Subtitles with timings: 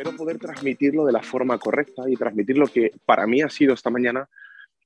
[0.00, 3.74] espero poder transmitirlo de la forma correcta y transmitir lo que para mí ha sido
[3.74, 4.26] esta mañana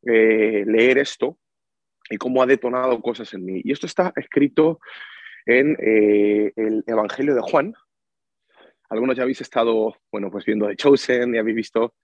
[0.02, 1.38] eh, leer esto
[2.10, 3.60] y cómo ha detonado cosas en mí.
[3.62, 4.80] Y esto está escrito
[5.46, 7.74] en eh, el Evangelio de Juan.
[8.88, 11.94] Algunos ya habéis estado, bueno, pues viendo The Chosen y habéis visto,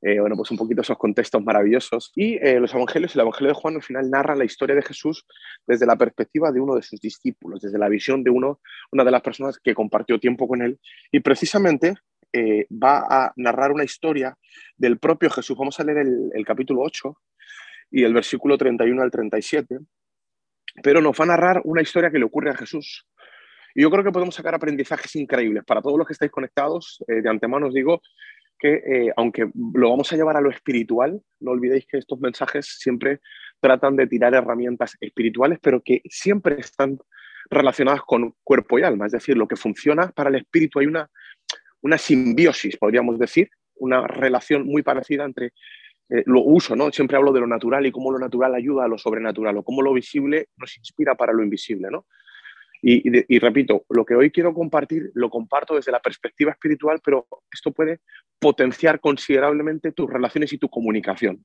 [0.00, 2.12] eh, bueno, pues un poquito esos contextos maravillosos.
[2.14, 5.26] Y los Evangelios, el Evangelio de Juan al final narra la historia de Jesús
[5.66, 8.60] desde la perspectiva de uno de sus discípulos, desde la visión de uno,
[8.92, 10.78] una de las personas que compartió tiempo con él.
[11.10, 11.96] Y precisamente
[12.32, 14.36] eh, va a narrar una historia
[14.76, 15.56] del propio Jesús.
[15.58, 17.16] Vamos a leer el, capítulo 8
[17.90, 19.78] y el versículo 31 al 37,
[20.82, 23.06] pero nos va a narrar una historia que le ocurre a Jesús.
[23.74, 25.64] Y yo creo que podemos sacar aprendizajes increíbles.
[25.64, 28.00] Para todos los que estáis conectados, eh, de antemano os digo
[28.58, 32.76] que eh, aunque lo vamos a llevar a lo espiritual, no olvidéis que estos mensajes
[32.78, 33.20] siempre
[33.58, 36.98] tratan de tirar herramientas espirituales, pero que siempre están
[37.48, 39.06] relacionadas con cuerpo y alma.
[39.06, 41.10] Es decir, lo que funciona para el espíritu hay una
[41.82, 45.52] una simbiosis, podríamos decir, una relación muy parecida entre
[46.08, 46.90] eh, lo uso, ¿no?
[46.90, 49.80] Siempre hablo de lo natural y cómo lo natural ayuda a lo sobrenatural o cómo
[49.80, 52.06] lo visible nos inspira para lo invisible, ¿no?
[52.82, 57.72] Y, repito, lo que hoy quiero compartir lo comparto desde la perspectiva espiritual, pero esto
[57.72, 58.00] puede
[58.38, 61.44] potenciar considerablemente tus relaciones y tu comunicación.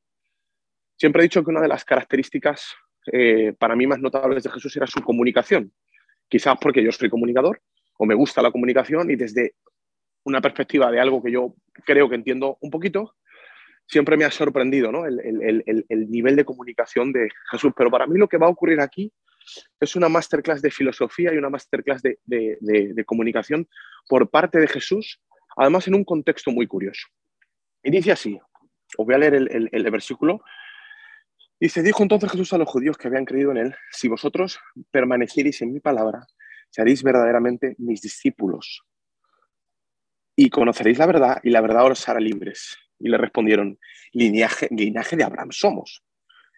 [0.95, 2.73] Siempre he dicho que una de las características
[3.11, 5.73] eh, para mí más notables de Jesús era su comunicación.
[6.29, 7.61] Quizás porque yo soy comunicador
[7.97, 9.55] o me gusta la comunicación y desde
[10.25, 13.15] una perspectiva de algo que yo creo que entiendo un poquito,
[13.87, 15.05] siempre me ha sorprendido ¿no?
[15.05, 17.71] el, nivel de comunicación de Jesús.
[17.77, 19.13] Pero para mí lo que va a ocurrir aquí
[19.79, 23.67] es una masterclass de filosofía y una masterclass de, de, comunicación
[24.09, 25.21] por parte de Jesús,
[25.55, 27.07] además en un contexto muy curioso.
[27.83, 28.39] Y dice así,
[28.97, 30.41] os voy a leer el, versículo.
[31.59, 35.61] Dice, dijo entonces Jesús a los judíos que habían creído en él, si vosotros permanecierais
[35.61, 36.25] en mi palabra,
[36.71, 38.83] seréis verdaderamente mis discípulos
[40.35, 42.77] y conoceréis la verdad y la verdad os hará libres.
[42.99, 43.77] Y le respondieron,
[44.11, 46.03] linaje, linaje de Abraham somos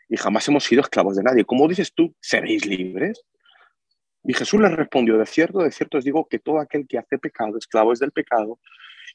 [0.10, 1.46] y jamás hemos sido esclavos de nadie.
[1.46, 3.24] ¿Cómo dices tú, seréis libres?
[4.24, 7.18] Y Jesús les respondió, de cierto, de cierto os digo que todo aquel que hace
[7.18, 8.60] pecado, esclavo es del pecado,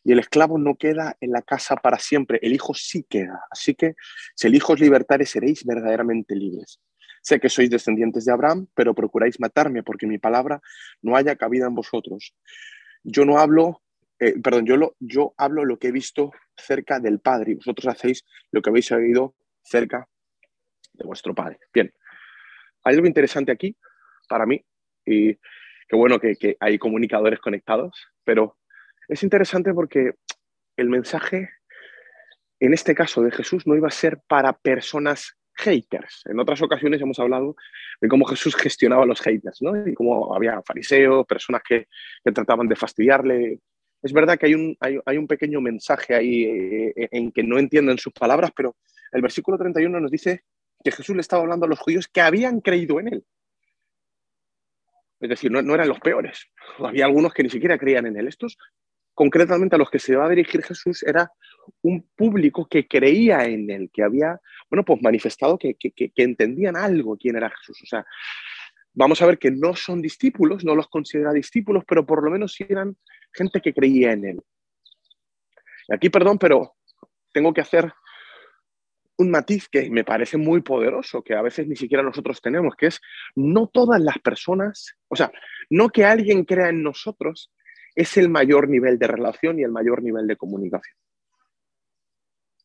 [0.05, 3.41] y el esclavo no queda en la casa para siempre, el Hijo sí queda.
[3.51, 3.95] Así que
[4.35, 6.81] si el Hijo os libertare, seréis verdaderamente libres.
[7.21, 10.61] Sé que sois descendientes de Abraham, pero procuráis matarme porque mi palabra
[11.03, 12.35] no haya cabida en vosotros.
[13.05, 13.82] Yo no hablo
[14.23, 17.89] eh, perdón, yo, lo, yo hablo lo que he visto cerca del Padre y vosotros
[17.89, 19.35] hacéis lo que habéis oído
[19.65, 20.09] cerca
[20.93, 21.59] de vuestro Padre.
[21.75, 21.93] Bien,
[22.85, 23.77] hay algo interesante aquí
[24.29, 24.65] para mí
[25.05, 28.59] y qué bueno que, hay comunicadores conectados, pero
[29.09, 30.13] es interesante porque
[30.77, 31.51] el mensaje,
[32.61, 36.23] en este caso de Jesús, no iba a ser para personas haters.
[36.27, 37.57] En otras ocasiones hemos hablado
[38.01, 39.85] de cómo Jesús gestionaba a los haters, ¿no?
[39.85, 41.89] Y cómo había fariseos, personas que,
[42.25, 43.59] que trataban de fastidiarle,
[44.03, 47.99] es verdad que hay un, hay, un pequeño mensaje ahí eh, en que no entienden
[47.99, 48.77] sus palabras, pero
[49.13, 50.45] el versículo 31 nos dice
[50.83, 53.25] que Jesús le estaba hablando a los judíos que habían creído en él.
[55.21, 56.49] Es decir, no, no eran los peores.
[56.79, 58.27] Había algunos que ni siquiera creían en él.
[58.27, 58.59] Estos,
[59.15, 61.31] concretamente a los que se va a dirigir Jesús, era
[61.83, 66.77] un público que creía en él, que había, bueno, pues manifestado que, que, que entendían
[66.77, 67.79] algo quién era Jesús.
[67.85, 68.05] O sea,
[68.95, 72.57] vamos a ver que no son discípulos, no los considera discípulos, pero por lo menos
[72.61, 72.97] eran
[73.33, 74.43] gente que creía en él.
[75.89, 76.75] Y aquí, perdón, pero
[77.33, 77.93] tengo que hacer
[79.19, 82.87] un matiz que me parece muy poderoso, que a veces ni siquiera nosotros tenemos, que
[82.87, 83.01] es
[83.35, 85.31] no todas las personas, o sea,
[85.71, 87.53] no que alguien crea en nosotros
[87.95, 90.97] es el mayor nivel de relación y el mayor nivel de comunicación.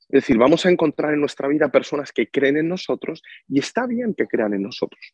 [0.10, 3.86] Es decir, vamos a encontrar en nuestra vida personas que creen en nosotros y está
[3.86, 5.14] bien que crean en nosotros.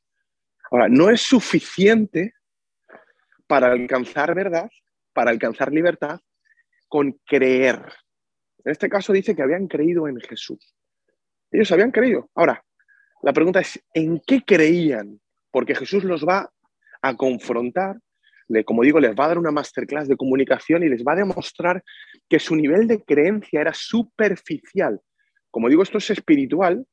[0.69, 2.33] Ahora, no es suficiente
[3.47, 4.69] para alcanzar verdad
[5.13, 6.19] para alcanzar libertad
[6.87, 7.81] con creer.
[8.65, 10.75] En este caso dice que habían creído en Jesús.
[11.51, 12.29] Ellos habían creído.
[12.35, 12.63] Ahora,
[13.21, 15.19] la pregunta es, ¿en qué creían?
[15.51, 16.49] Porque Jesús los va
[17.01, 17.97] a confrontar,
[18.65, 21.83] como digo, les va a dar una masterclass de comunicación y les va a demostrar
[22.29, 24.99] que su nivel de creencia era superficial.
[25.49, 26.85] Como digo, esto es espiritual,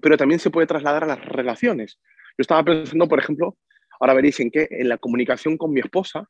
[0.00, 1.98] pero también se puede trasladar a las relaciones.
[2.36, 3.56] Yo estaba pensando, por ejemplo,
[4.00, 6.28] ahora veréis en qué, en la comunicación con mi esposa,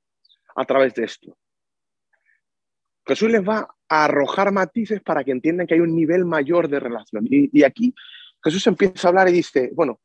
[0.56, 1.38] a través de esto.
[3.06, 6.81] Jesús les va a arrojar matices para que entiendan que hay un nivel mayor de
[6.81, 7.25] relación.
[7.31, 7.94] Y, aquí
[8.43, 10.00] Jesús empieza a hablar y dice, bueno,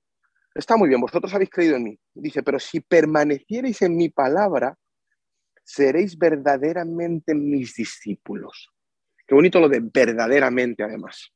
[0.53, 1.99] está muy bien, vosotros habéis creído en mí.
[2.13, 4.77] Dice, pero si permanecierais en mi palabra,
[5.63, 8.69] seréis verdaderamente mis discípulos.
[9.25, 11.31] Qué bonito lo de verdaderamente, además.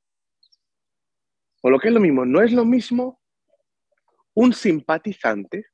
[1.62, 3.20] O lo que es lo mismo, no es lo mismo
[4.36, 5.66] un simpatizante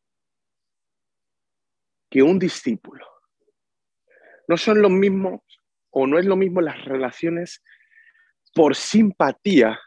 [2.09, 3.10] que un discípulo
[4.51, 5.39] no son los mismos
[5.91, 7.63] o no es lo mismo las relaciones
[8.53, 9.79] por simpatía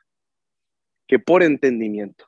[1.06, 2.24] que por entendimiento.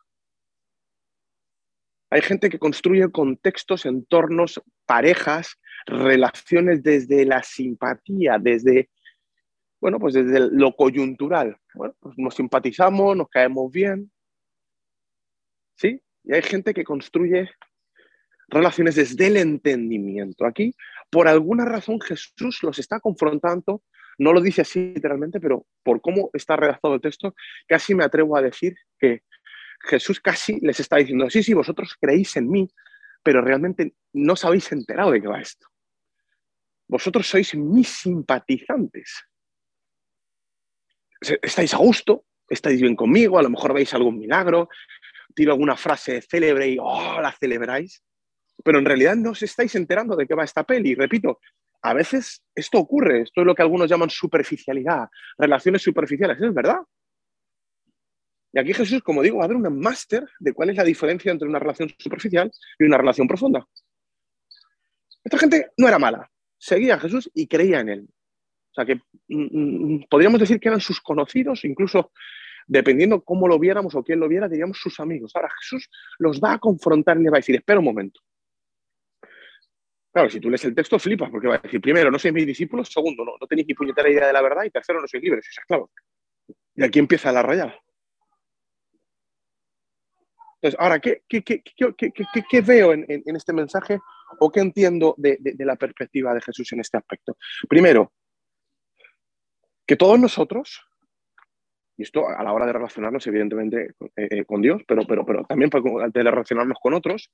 [2.11, 8.91] Hay gente que construye contextos, entornos, parejas, relaciones desde la simpatía, desde,
[9.81, 11.56] bueno, pues desde lo coyuntural.
[11.73, 14.12] Bueno, pues nos simpatizamos, nos caemos bien.
[15.75, 16.03] ¿Sí?
[16.23, 17.49] Y hay gente que construye
[18.48, 20.46] relaciones desde el entendimiento.
[20.46, 20.75] Aquí,
[21.10, 23.82] por alguna razón, Jesús los está confrontando,
[24.19, 27.34] no lo dice así literalmente, pero por cómo está redactado el texto,
[27.66, 29.22] casi me atrevo a decir que
[29.81, 32.69] Jesús casi les está diciendo, sí, sí, vosotros creéis en mí,
[33.22, 35.66] pero realmente no os habéis enterado de qué va esto.
[36.88, 39.25] Vosotros sois mis simpatizantes.
[41.20, 44.69] Estáis a gusto, estáis bien conmigo, a lo mejor veis algún milagro,
[45.34, 48.02] tiro alguna frase célebre y oh, la celebráis,
[48.64, 50.94] pero en realidad no os estáis enterando de qué va esta peli.
[50.94, 51.41] Repito,
[51.82, 55.08] a veces esto ocurre, esto es lo que algunos llaman superficialidad,
[55.38, 56.79] relaciones superficiales, es verdad.
[58.53, 61.31] Y aquí Jesús, como digo, va a dar un máster de cuál es la diferencia
[61.31, 63.67] entre una relación superficial y una relación profunda.
[65.23, 68.09] Esta gente no era mala, seguía a Jesús y creía en él.
[68.09, 68.97] O sea que
[69.29, 72.12] mm, mm, podríamos decir que eran sus conocidos, incluso
[72.67, 75.32] dependiendo cómo lo viéramos o quién lo viera, diríamos sus amigos.
[75.35, 75.88] Ahora Jesús
[76.19, 78.20] los va a confrontar y le va a decir, espera un momento.
[80.16, 82.46] Claro, si tú lees el texto, flipas, porque va a decir, primero, no sois mis
[82.46, 85.22] discípulos, segundo, no, no tenéis ni puñetera idea de la verdad, y tercero, no sois
[85.22, 85.90] libres, sois esclavos.
[86.74, 87.78] Y aquí empieza la rayada.
[90.54, 93.98] Entonces, ahora, ¿qué, qué, veo en, este mensaje
[94.40, 97.36] o qué entiendo de, la perspectiva de Jesús en este aspecto?
[97.68, 98.10] Primero,
[99.86, 100.80] que todos nosotros,
[101.98, 105.44] y esto a la hora de relacionarnos evidentemente eh, eh, con Dios, pero, pero, pero
[105.44, 107.30] también de relacionarnos con otros,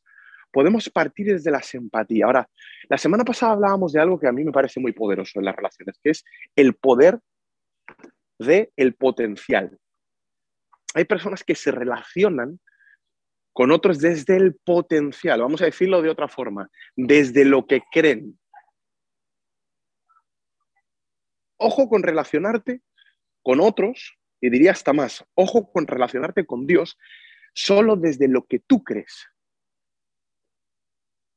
[0.52, 2.26] podemos partir desde la simpatía.
[2.26, 2.48] Ahora,
[2.88, 5.56] la semana pasada hablábamos de algo que a mí me parece muy poderoso en las
[5.56, 7.18] relaciones, que es el poder
[8.38, 9.78] del el potencial.
[10.94, 12.60] Hay personas que se relacionan
[13.52, 18.38] con otros desde el potencial, vamos a decirlo de otra forma, desde lo que creen.
[21.58, 22.80] Ojo con relacionarte
[23.42, 26.98] con otros, y diría hasta más, ojo con relacionarte con Dios
[27.54, 29.26] solo desde lo que tú crees.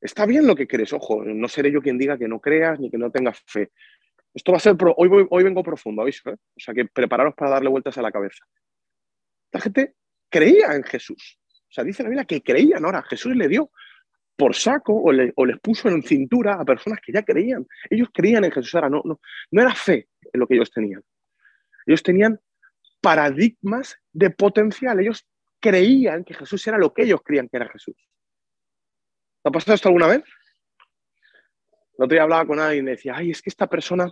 [0.01, 2.89] Está bien lo que crees, ojo, no seré yo quien diga que no creas ni
[2.89, 3.71] que no tengas fe.
[4.33, 6.29] Esto va a ser, hoy, hoy vengo profundo, ¿aviso?
[6.29, 6.33] Eh?
[6.33, 8.45] O sea que prepararos para darle vueltas a la cabeza.
[9.51, 9.95] La gente
[10.29, 11.39] creía en Jesús,
[11.75, 13.03] sea, dice la Biblia que creían ahora.
[13.03, 13.71] Jesús le dio
[14.35, 17.65] por saco o, les puso en cintura a personas que ya creían.
[17.89, 18.73] Ellos creían en Jesús.
[18.75, 19.19] Ahora no, no,
[19.51, 21.03] no era fe en lo que ellos tenían.
[21.85, 22.39] Ellos tenían
[23.01, 24.99] paradigmas de potencial.
[24.99, 25.27] Ellos
[25.59, 27.95] creían que Jesús era lo que ellos creían que era Jesús.
[29.45, 30.23] ¿Te ha pasado esto alguna vez?
[31.99, 34.11] El otro día hablaba con alguien y decía, ay, es que esta persona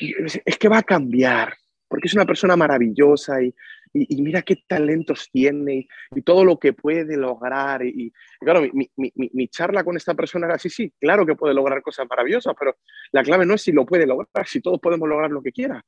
[0.00, 1.52] es que va a cambiar,
[1.86, 3.54] porque es una persona maravillosa y,
[3.92, 7.84] mira qué talentos tiene y, todo lo que puede lograr.
[7.84, 8.10] Y,
[8.40, 12.54] claro, mi, charla con esta persona era, sí, sí, claro que puede lograr cosas maravillosas,
[12.58, 12.78] pero
[13.12, 15.84] la clave no es si lo puede lograr, si todos podemos lograr lo que quiera.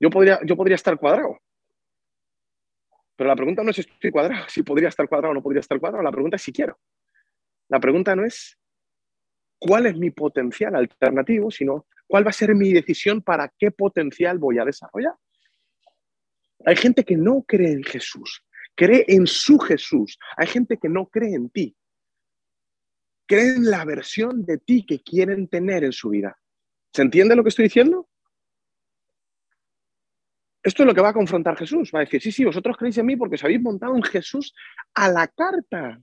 [0.00, 1.38] Yo podría, yo podría estar cuadrado.
[3.16, 5.60] Pero la pregunta no es si estoy cuadrado, si podría estar cuadrado o no podría
[5.60, 6.78] estar cuadrado, la pregunta es si quiero.
[7.68, 8.58] La pregunta no es
[9.58, 14.38] cuál es mi potencial alternativo, sino cuál va a ser mi decisión para qué potencial
[14.38, 15.14] voy a desarrollar.
[16.64, 20.18] Hay gente que no cree en Jesús, cree en su Jesús.
[20.36, 21.76] Hay gente que no cree en ti.
[23.26, 26.36] Cree en la versión de ti que quieren tener en su vida.
[26.92, 28.08] ¿Se entiende lo que estoy diciendo?
[30.62, 31.90] Esto es lo que va a confrontar Jesús.
[31.94, 34.54] Va a decir, sí, sí, vosotros creéis en mí porque os habéis montado en Jesús
[34.94, 36.00] a la carta.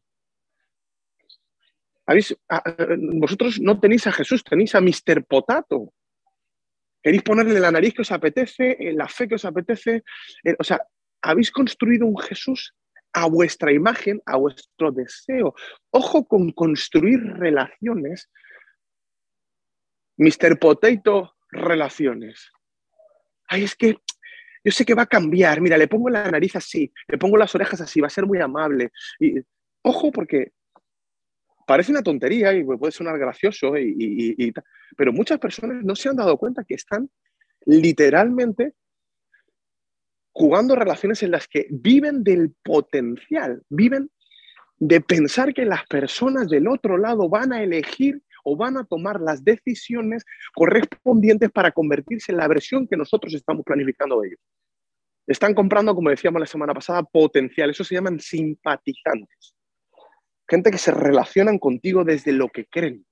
[3.20, 5.26] Vosotros no tenéis a Jesús, tenéis a Mr.
[5.26, 5.94] Potato.
[7.02, 10.04] Queréis ponerle la nariz que os apetece, la fe que os apetece.
[10.44, 10.82] Eh, o sea,
[11.22, 12.74] habéis construido un Jesús
[13.14, 15.54] a vuestra imagen, a vuestro deseo.
[15.92, 18.30] Ojo con construir relaciones.
[20.18, 20.58] Mr.
[20.60, 22.52] Potato, relaciones.
[23.48, 23.98] Ay, es que
[24.64, 25.62] yo sé que va a cambiar.
[25.62, 28.40] Mira, le pongo la nariz así, le pongo las orejas así, va a ser muy
[28.40, 28.92] amable.
[29.20, 29.36] Y,
[29.84, 30.54] ojo, porque
[31.66, 34.54] parece una tontería y puede sonar gracioso, y,
[34.96, 37.10] pero muchas personas no se han dado cuenta que están
[37.66, 38.74] literalmente
[40.32, 44.12] jugando relaciones en las que viven del potencial, viven
[44.78, 49.20] de pensar que las personas del otro lado van a elegir o van a tomar
[49.22, 54.40] las decisiones correspondientes para convertirse en la versión que nosotros estamos planificando de ellos.
[55.26, 57.72] Están comprando, como decíamos la semana pasada, potencial.
[57.72, 59.56] Eso se llaman simpatizantes
[60.48, 63.06] gente que se relacionan contigo desde lo que creen.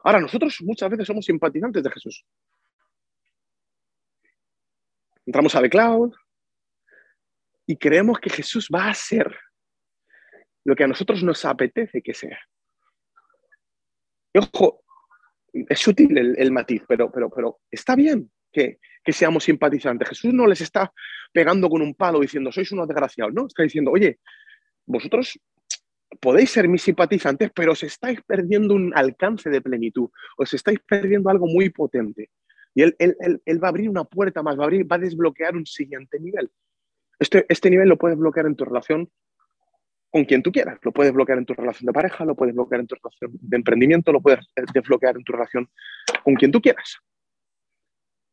[0.00, 2.24] Ahora, nosotros muchas veces somos simpatizantes de Jesús.
[5.26, 6.12] entramos a The Cloud
[7.66, 9.34] y creemos que Jesús va a ser
[10.64, 12.38] lo que a nosotros nos apetece que sea.
[14.34, 14.82] Ojo,
[15.52, 20.08] es sutil el, matiz, pero, pero, pero está bien que, que, seamos simpatizantes.
[20.08, 20.92] Jesús no les está
[21.32, 24.18] pegando con un palo diciendo, sois unos desgraciados, no, está diciendo, oye,
[24.86, 25.38] vosotros
[26.20, 31.30] podéis ser mis simpatizantes, pero os estáis perdiendo un alcance de plenitud, os estáis perdiendo
[31.30, 32.30] algo muy potente.
[32.74, 35.54] Y él, él, va a abrir una puerta más, va a, abrir, va a desbloquear
[35.54, 36.50] un siguiente nivel.
[37.18, 39.08] Este, este nivel lo puedes bloquear en tu relación
[40.10, 40.78] con quien tú quieras.
[40.82, 43.56] Lo puedes bloquear en tu relación de pareja, lo puedes bloquear en tu relación de
[43.56, 44.40] emprendimiento, lo puedes
[44.72, 45.68] desbloquear en tu relación
[46.24, 46.98] con quien tú quieras.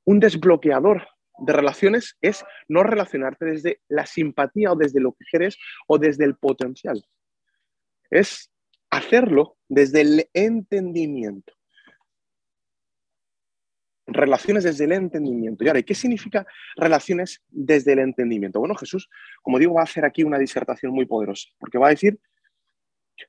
[0.05, 1.07] Un desbloqueador
[1.39, 5.57] de relaciones es no relacionarte desde la simpatía o desde lo que quieres
[5.87, 7.03] o desde el potencial.
[8.11, 8.51] Es
[8.91, 11.53] hacerlo desde el entendimiento
[14.13, 15.63] relaciones desde el entendimiento.
[15.63, 18.59] Y ahora, ¿qué significa relaciones desde el entendimiento?
[18.59, 19.09] Bueno, Jesús,
[19.41, 22.19] como digo, va a hacer aquí una disertación muy poderosa, porque va a decir,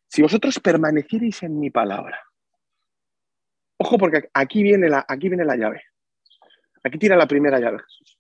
[0.09, 2.21] si vosotros permanecierais en mi palabra,
[3.79, 5.83] ojo porque aquí viene la, aquí viene la llave,
[6.83, 8.19] aquí tira la primera llave Jesús.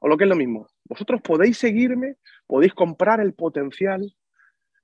[0.00, 4.14] O lo que es lo mismo, vosotros podéis seguirme, podéis comprar el potencial,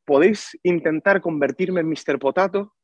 [0.04, 2.18] podéis intentar convertirme en Mr.
[2.18, 2.74] Potato,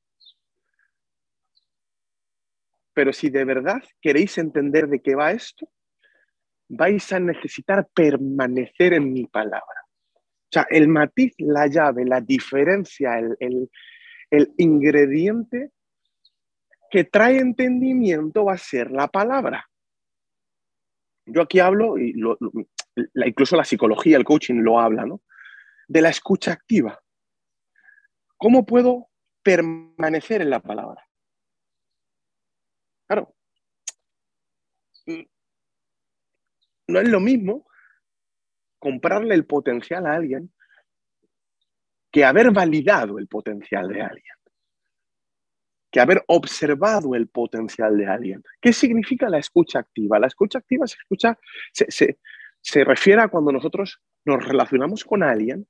[2.95, 5.69] pero si de verdad queréis entender de qué va esto,
[6.69, 9.85] vais a necesitar permanecer en mi palabra.
[10.49, 13.71] O sea, el matiz, la llave, la diferencia, el,
[14.57, 15.71] ingrediente
[16.91, 19.67] que trae entendimiento va a ser la palabra.
[21.27, 22.15] Yo aquí hablo, y
[23.15, 25.23] incluso la psicología, el coaching lo habla, ¿no?
[25.87, 26.99] De la escucha activa.
[28.39, 29.09] ¿Cómo puedo
[29.43, 31.05] permanecer en la palabra?
[33.07, 33.35] Claro.
[36.87, 37.67] No es lo mismo
[38.79, 40.53] comprarle el potencial a alguien
[42.13, 44.35] que haber validado el potencial de alguien,
[45.91, 48.43] que haber observado el potencial de alguien.
[48.61, 50.19] ¿Qué significa la escucha activa?
[50.19, 51.39] La escucha activa se, escucha,
[51.73, 52.19] se,
[52.61, 55.67] se refiere a cuando nosotros nos relacionamos con alguien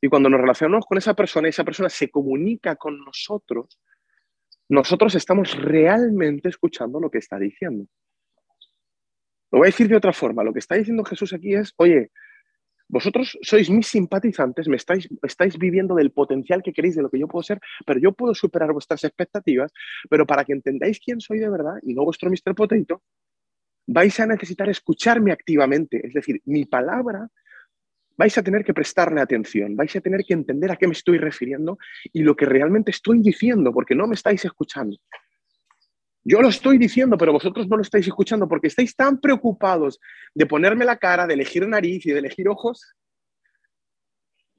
[0.00, 3.80] y cuando nos relacionamos con esa persona y esa persona se comunica con nosotros,
[4.68, 7.86] nosotros estamos realmente escuchando lo que está diciendo.
[9.50, 10.44] Lo voy a decir de otra forma.
[10.44, 12.10] Lo que está diciendo Jesús aquí es, oye,
[12.86, 17.18] vosotros sois mis simpatizantes, me estáis, estáis viviendo del potencial que queréis de lo que
[17.18, 19.72] yo puedo ser, pero yo puedo superar vuestras expectativas,
[20.08, 22.54] pero para que entendáis quién soy de verdad y no vuestro Mr.
[22.54, 23.02] Potato,
[23.86, 26.06] vais a necesitar escucharme activamente.
[26.06, 27.28] Es decir, mi palabra
[28.18, 31.18] vais a tener que prestarle atención, vais a tener que entender a qué me estoy
[31.18, 31.78] refiriendo
[32.12, 34.96] y lo que realmente estoy diciendo, porque no me estáis escuchando.
[36.24, 40.00] Yo lo estoy diciendo, pero vosotros no lo estáis escuchando porque estáis tan preocupados
[40.34, 42.94] de ponerme la cara, de elegir nariz y de elegir ojos,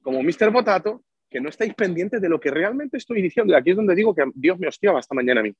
[0.02, 0.50] como Mr.
[0.50, 3.52] Potato, que no estáis pendientes de lo que realmente estoy diciendo.
[3.52, 5.54] Y aquí es donde digo que Dios me hostiaba hasta mañana a mí.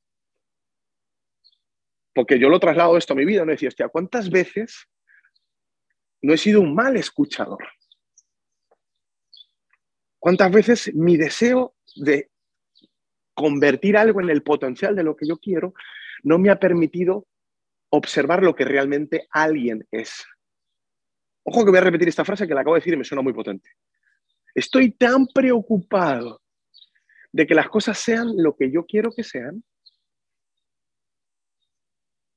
[2.15, 4.89] Porque yo lo traslado esto a mi vida, no decía, hostia, ¿cuántas veces
[6.23, 7.63] no he sido un mal escuchador?
[10.21, 12.31] ¿Cuántas veces mi deseo de
[13.35, 15.73] convertir algo en el potencial de lo que yo quiero
[16.23, 17.27] no me ha permitido
[17.89, 20.27] observar lo que realmente alguien es?
[21.43, 23.23] Ojo que voy a repetir esta frase que la acabo de decir y me suena
[23.23, 23.71] muy potente.
[24.55, 26.43] Estoy tan preocupado
[27.33, 29.65] de que las cosas sean lo que yo quiero que sean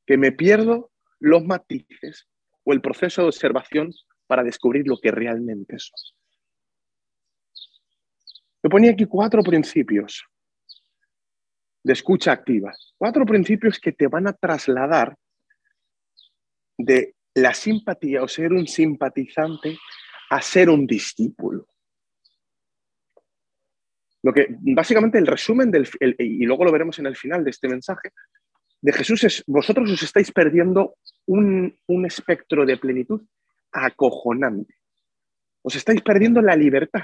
[0.05, 2.29] que me pierdo los matices
[2.63, 3.91] o el proceso de observación
[4.27, 6.22] para descubrir lo que realmente son.
[8.63, 10.25] Yo ponía aquí cuatro principios
[11.83, 12.73] de escucha activa.
[12.97, 15.17] Cuatro principios que te van a trasladar
[16.77, 19.77] de la simpatía o ser un simpatizante
[20.29, 21.67] a ser un discípulo.
[24.23, 27.67] Lo que básicamente el resumen del, y luego lo veremos en el final de este
[27.67, 28.11] mensaje,
[28.81, 33.21] de Jesús es, vosotros os estáis perdiendo un, un espectro de plenitud
[33.71, 34.75] acojonante.
[35.61, 37.03] Os estáis perdiendo la libertad.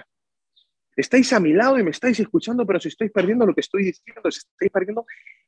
[0.99, 3.85] Estáis a mi lado y me estáis escuchando, pero si estáis perdiendo lo que estoy
[3.85, 5.05] diciendo, si estáis perdiendo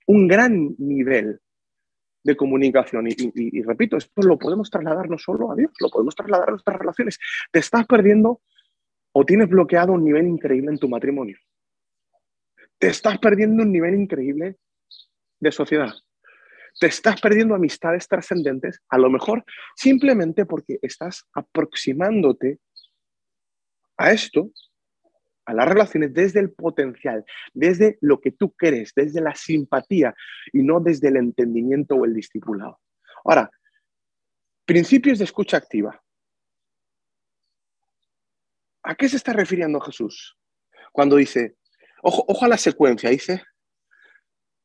[0.07, 1.41] un gran nivel
[2.23, 3.09] de comunicación.
[3.09, 6.79] Y, repito, esto lo podemos trasladar no solo a Dios, lo podemos trasladar a nuestras
[6.79, 7.19] relaciones.
[7.51, 8.41] Te estás perdiendo
[9.11, 11.37] o tienes bloqueado un nivel increíble en tu matrimonio.
[12.77, 14.55] Te estás perdiendo un nivel increíble
[15.37, 15.91] de sociedad.
[16.79, 19.43] Te estás perdiendo amistades trascendentes, a lo mejor
[19.75, 22.59] simplemente porque estás aproximándote
[23.97, 24.49] a esto
[25.45, 30.13] a las relaciones desde el potencial, desde lo que tú crees, desde la simpatía
[30.53, 32.79] y no desde el entendimiento o el discipulado.
[33.23, 33.49] Ahora,
[34.71, 36.01] Principios de escucha activa.
[38.83, 40.37] ¿A qué se está refiriendo Jesús?
[40.93, 41.57] Cuando dice,
[42.01, 43.43] ojo, ojo a la secuencia, dice,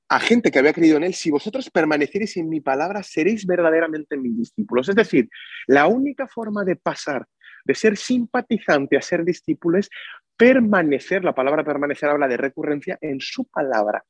[0.08, 4.16] a gente que había creído en él, si vosotros permaneceréis en mi palabra, seréis verdaderamente
[4.16, 4.88] mis discípulos.
[4.88, 5.28] Es decir,
[5.66, 7.26] la única forma de pasar
[7.66, 9.90] de ser simpatizante a ser discípulo es
[10.36, 14.04] permanecer, la palabra permanecer habla de recurrencia en su palabra.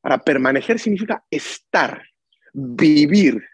[0.00, 2.02] Para permanecer significa estar,
[2.52, 3.44] vivir,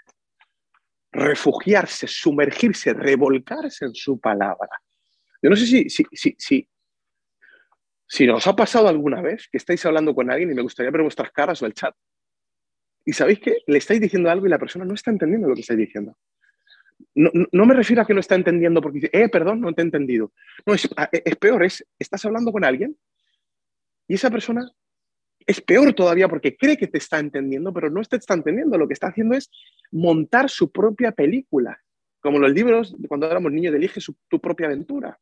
[1.10, 4.82] refugiarse, sumergirse, revolcarse en su palabra.
[5.40, 6.68] Yo no sé si, si, si, si,
[8.06, 11.02] si nos ha pasado alguna vez que estáis hablando con alguien y me gustaría ver
[11.02, 11.94] vuestras caras o el chat.
[13.06, 15.62] Y sabéis que le estáis diciendo algo y la persona no está entendiendo lo que
[15.62, 16.16] estáis diciendo.
[17.14, 19.82] No, no, me refiero a que no está entendiendo porque dice, eh, perdón, no te
[19.82, 20.32] he entendido.
[20.66, 22.96] No, es, es peor, es, estás hablando con alguien
[24.08, 24.70] y esa persona
[25.46, 28.78] es peor todavía porque cree que te está entendiendo, pero no te está entendiendo.
[28.78, 29.50] Lo que está haciendo es
[29.92, 31.80] montar su propia película.
[32.20, 35.18] Como los libros, cuando éramos niños, elige tu propia aventura.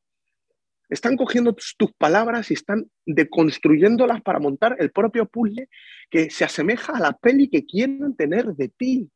[0.89, 5.69] Están cogiendo tus, palabras y están deconstruyéndolas para montar el propio puzzle
[6.11, 9.11] que se asemeja a la peli que quieren tener de ti.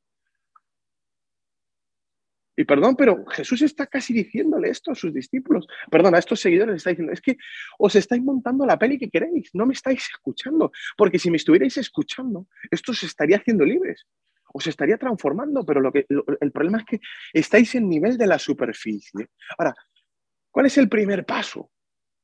[2.57, 5.67] Y perdón, pero Jesús está casi diciéndole esto a sus discípulos.
[5.91, 7.37] Perdón, a estos seguidores está diciendo, es que
[7.79, 11.77] os estáis montando la peli que queréis, no me estáis escuchando, porque si me estuvierais
[11.77, 14.07] escuchando, esto os estaría haciendo libres,
[14.55, 16.07] os estaría transformando, pero lo que,
[16.41, 17.01] el problema es que
[17.33, 19.29] estáis en nivel de la superficie.
[19.59, 19.75] Ahora,
[20.57, 21.71] ¿Cuál es el primer paso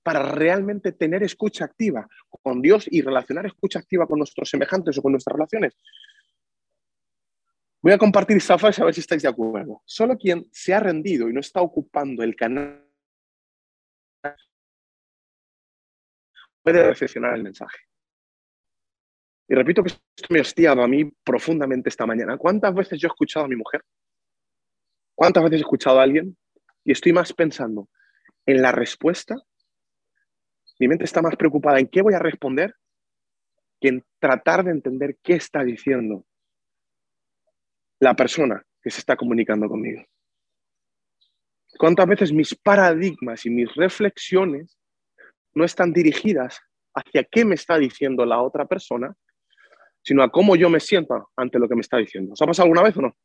[0.02, 2.08] para realmente tener escucha activa
[2.42, 5.76] con Dios y relacionar escucha activa con nuestros semejantes o con nuestras relaciones?
[7.82, 9.82] Voy a compartir esta frase a ver si estáis de acuerdo.
[9.84, 12.88] Solo quien se ha rendido y no está ocupando el canal
[16.62, 17.78] puede recepcionar el mensaje.
[19.48, 22.36] Y repito que esto me ha hostiado a mí profundamente esta mañana.
[22.36, 23.84] ¿Cuántas veces yo he escuchado a mi mujer?
[25.16, 26.36] ¿Cuántas veces he escuchado a alguien?
[26.84, 27.88] Y estoy más pensando,
[28.46, 29.36] en la respuesta,
[30.78, 32.76] mi mente está más preocupada en qué voy a responder
[33.80, 36.24] que en tratar de entender qué está diciendo
[38.02, 40.02] la persona que se está comunicando conmigo.
[41.78, 44.76] ¿Cuántas veces mis paradigmas y mis reflexiones
[45.54, 46.60] no están dirigidas
[46.94, 49.14] hacia qué me está diciendo la otra persona,
[50.02, 52.32] sino a cómo yo me siento ante lo que me está diciendo?
[52.32, 53.16] ¿Os ha pasado alguna vez o no?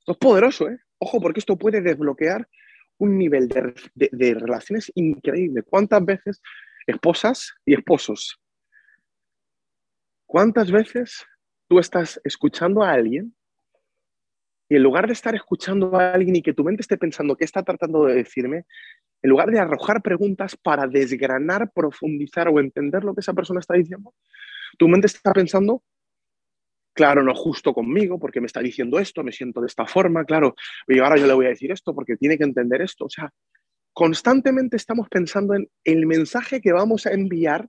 [0.00, 0.78] Esto es poderoso, ¿eh?
[0.98, 2.46] Ojo, porque esto puede desbloquear
[2.98, 5.62] un nivel de, relaciones increíble.
[5.62, 6.42] ¿Cuántas veces
[6.86, 8.39] esposas y esposos?
[10.30, 11.26] ¿Cuántas veces
[11.68, 13.34] tú estás escuchando a alguien
[14.68, 17.44] y en lugar de estar escuchando a alguien y que tu mente esté pensando qué
[17.44, 18.64] está tratando de decirme,
[19.22, 23.74] en lugar de arrojar preguntas para desgranar, profundizar o entender lo que esa persona está
[23.74, 24.14] diciendo,
[24.78, 25.82] tu mente está pensando
[26.94, 30.54] claro, no justo conmigo porque me está diciendo esto, me siento de esta forma, claro,
[30.86, 33.06] y ahora yo le voy a decir esto porque tiene que entender esto.
[33.06, 33.32] O sea,
[33.92, 37.68] constantemente estamos pensando en el mensaje que vamos a enviar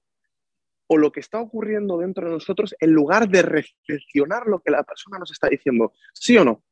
[0.92, 4.84] o lo que está ocurriendo dentro de nosotros en lugar de reflexionar lo que la
[4.84, 5.94] persona nos está diciendo.
[6.14, 6.64] ¿Sí o no?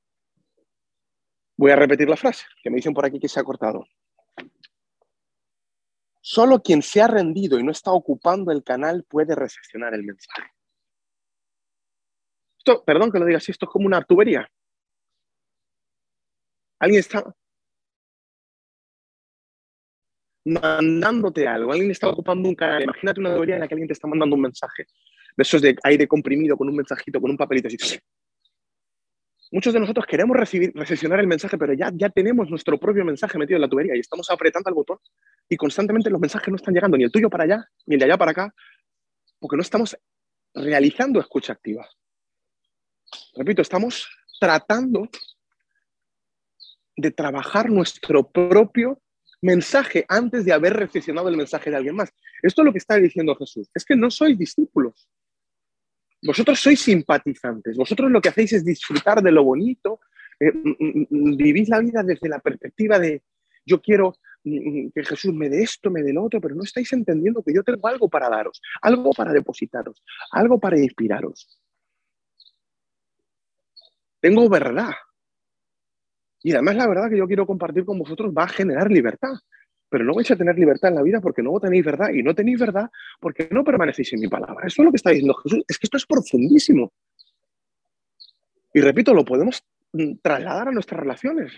[1.57, 3.87] Voy a repetir la frase que me dicen por aquí que se ha cortado.
[6.21, 10.51] Solo quien se ha rendido y no está ocupando el canal puede recepcionar el mensaje
[12.85, 14.49] perdón que lo diga así, esto es como una tubería.
[16.79, 17.23] Alguien está
[20.45, 22.83] mandándote algo, alguien está ocupando un canal.
[22.83, 24.85] Imagínate una tubería en la que alguien te está mandando un mensaje,
[25.35, 27.77] de esos de aire comprimido con un mensajito, con un papelito así.
[29.51, 33.37] Muchos de nosotros queremos recibir, recepcionar el mensaje, pero ya, ya tenemos nuestro propio mensaje
[33.39, 34.99] metido en la tubería y estamos apretando el botón
[35.49, 38.05] y constantemente los mensajes no están llegando, ni el tuyo para allá, ni el de
[38.05, 38.53] allá para acá,
[39.39, 39.97] porque no estamos
[40.53, 41.87] realizando escucha activa.
[43.35, 44.07] Repito, estamos
[44.39, 45.09] tratando
[46.95, 49.01] de trabajar nuestro propio
[49.41, 52.13] mensaje antes de haber recepcionado el mensaje de alguien más.
[52.41, 53.69] Esto es lo que está diciendo Jesús.
[53.73, 55.07] Es que no sois discípulos.
[56.21, 57.77] Vosotros sois simpatizantes.
[57.77, 60.01] Vosotros lo que hacéis es disfrutar de lo bonito.
[60.39, 63.23] Eh, mm, mm, mm, vivís la vida desde la perspectiva de
[63.65, 67.43] yo quiero que Jesús me dé esto, me dé lo otro, pero no estáis entendiendo
[67.43, 71.59] que yo tengo algo para daros, algo para depositaros, algo para inspiraros.
[74.21, 74.93] Tengo verdad.
[76.41, 79.33] Y además la verdad que yo quiero compartir con vosotros va a generar libertad.
[79.89, 82.09] Pero no vais a tener libertad en la vida porque no tenéis verdad.
[82.13, 84.67] Y no tenéis verdad porque no permanecéis en mi palabra.
[84.67, 85.63] Eso es lo que está diciendo Jesús.
[85.67, 86.91] Es que esto es profundísimo.
[88.73, 91.53] Y repito, lo podemos mm, trasladar a nuestras relaciones.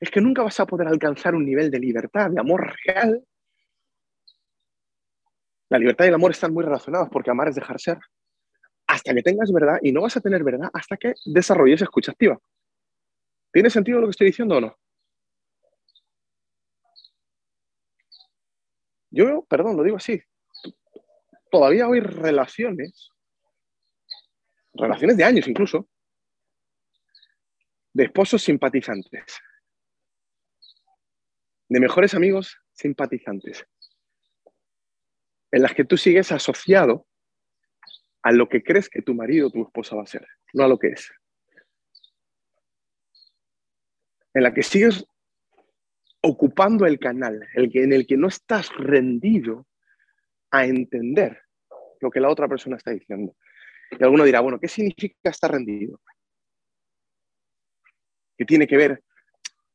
[0.00, 3.24] Es que nunca vas a poder alcanzar un nivel de libertad, de amor real.
[5.68, 7.98] La libertad y el amor están muy relacionados porque amar es dejar ser.
[8.86, 12.38] hasta que tengas verdad y no vas a tener verdad hasta que desarrolles escucha activa.
[13.52, 14.78] ¿Tiene sentido lo que estoy diciendo o no?
[19.10, 20.22] Yo, perdón, lo digo así.
[21.50, 23.10] Todavía hay relaciones,
[24.72, 25.86] relaciones de años incluso,
[27.92, 29.38] de esposos simpatizantes,
[31.68, 33.66] de mejores amigos simpatizantes,
[35.50, 37.06] en las que tú sigues asociado
[38.22, 40.68] a lo que crees que tu marido o tu esposa va a ser, no a
[40.68, 41.12] lo que es.
[44.34, 45.04] En la que sigues
[46.22, 49.66] ocupando el canal, el que, en el que no estás rendido
[50.50, 51.42] a entender
[52.00, 53.36] lo que la otra persona está diciendo.
[53.90, 56.00] Y alguno dirá, bueno, ¿qué significa estar rendido?
[58.36, 59.02] Que tiene que ver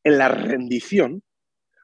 [0.03, 1.23] en la rendición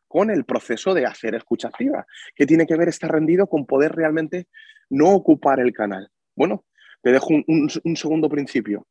[0.07, 2.05] con el proceso de hacer escucha activa,
[2.35, 4.47] que tiene que ver estar rendido con poder realmente
[4.89, 6.09] no ocupar el canal.
[6.35, 6.65] Bueno,
[7.01, 8.87] te dejo un, segundo principio.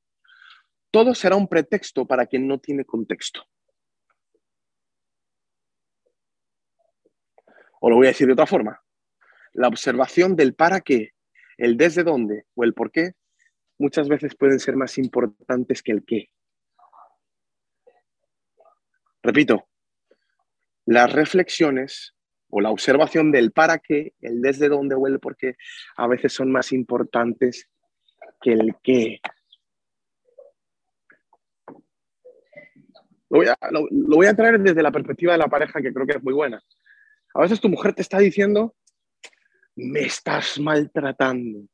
[0.91, 3.45] Todo será un pretexto para quien no tiene contexto.
[7.85, 8.81] O lo voy a decir de otra forma.
[9.55, 11.15] La observación del para qué,
[11.59, 13.15] el desde dónde o el por qué
[13.77, 16.29] muchas veces pueden ser más importantes que el qué.
[19.21, 19.67] Repito,
[20.87, 22.15] las reflexiones
[22.51, 25.57] o la observación del para qué, el desde dónde o el por qué,
[25.97, 27.69] a veces son más importantes
[28.41, 29.21] que el qué.
[33.29, 36.07] Lo voy, a, lo voy a traer desde la perspectiva de la pareja, que creo
[36.07, 36.63] que es muy buena.
[37.35, 38.75] A veces tu mujer te está diciendo,
[39.77, 41.67] me estás maltratando,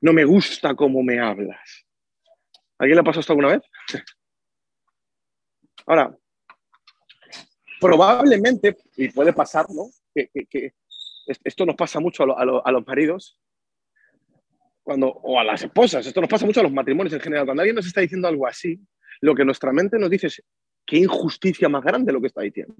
[0.00, 1.86] no me gusta cómo me hablas.
[2.78, 3.62] ¿A ¿Alguien le ha pasado esto alguna vez?
[5.86, 6.16] Ahora,
[7.80, 9.88] probablemente, y puede pasar, ¿no?
[10.14, 10.72] Que,
[11.44, 13.40] esto nos pasa mucho a, los maridos,
[14.82, 17.46] cuando, o a las esposas, esto nos pasa mucho a los matrimonios en general.
[17.46, 18.78] Cuando alguien nos está diciendo algo así,
[19.20, 20.42] lo que nuestra mente nos dice es,
[20.84, 22.74] qué injusticia más grande lo que está diciendo.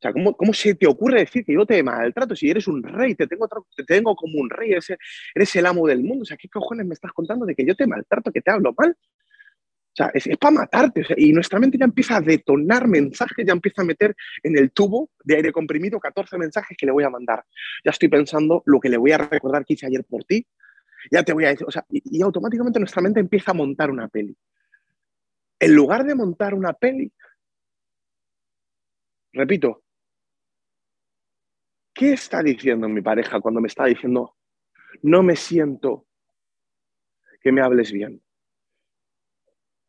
[0.00, 2.82] O sea, ¿cómo, ¿cómo, se te ocurre decir que yo te maltrato si eres un
[2.82, 4.94] rey, te tengo, te tengo como un rey, eres,
[5.34, 6.22] eres el amo del mundo?
[6.22, 8.74] O sea, ¿qué cojones me estás contando de que yo te maltrato, que te hablo
[8.78, 8.96] mal?
[9.92, 11.04] O sea, es, para matarte.
[11.18, 15.10] y nuestra mente ya empieza a detonar mensajes, ya empieza a meter en el tubo
[15.22, 17.44] de aire comprimido 14 mensajes que le voy a mandar.
[17.84, 20.46] Ya estoy pensando lo que le voy a recordar que hice ayer por ti.
[21.10, 23.90] Ya te voy a decir, o sea, y, y automáticamente nuestra mente empieza a montar
[23.90, 24.34] una peli.
[25.58, 27.12] En lugar de montar una peli,
[29.32, 29.82] repito,
[31.94, 34.36] ¿qué está diciendo mi pareja cuando me está diciendo,
[35.02, 36.06] no me siento
[37.40, 38.22] que me hables bien?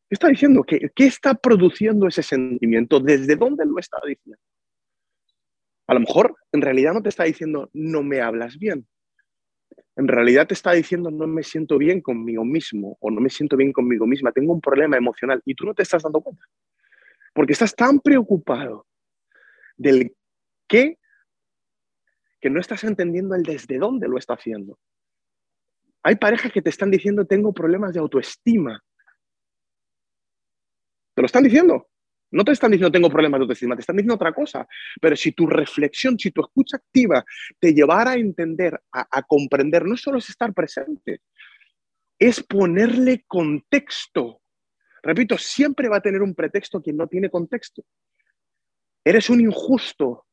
[0.09, 0.63] ¿Qué está diciendo?
[0.63, 2.99] ¿Qué, ¿Qué, está produciendo ese sentimiento?
[2.99, 4.41] ¿Desde dónde lo está diciendo?
[5.87, 8.87] A lo mejor en realidad no te está diciendo no me hablas bien.
[9.95, 13.57] En realidad te está diciendo no me siento bien conmigo mismo o no me siento
[13.57, 14.31] bien conmigo misma.
[14.31, 16.45] Tengo un problema emocional y tú no te estás dando cuenta.
[17.33, 18.87] Porque estás tan preocupado
[19.77, 20.15] del
[20.67, 20.97] qué
[22.41, 24.79] que no estás entendiendo el desde dónde lo está haciendo.
[26.03, 28.81] Hay parejas que te están diciendo tengo problemas de autoestima
[31.13, 31.87] te lo están diciendo.
[32.33, 34.65] No te están diciendo tengo problemas de autoestima, te están diciendo otra cosa.
[35.01, 37.23] Pero si tu reflexión, si tu escucha activa
[37.59, 41.21] te llevara a entender, a, comprender, no solo es estar presente,
[42.17, 44.41] es ponerle contexto.
[45.03, 47.83] Repito, siempre va a tener un pretexto quien no tiene contexto.
[49.03, 50.25] Eres un injusto.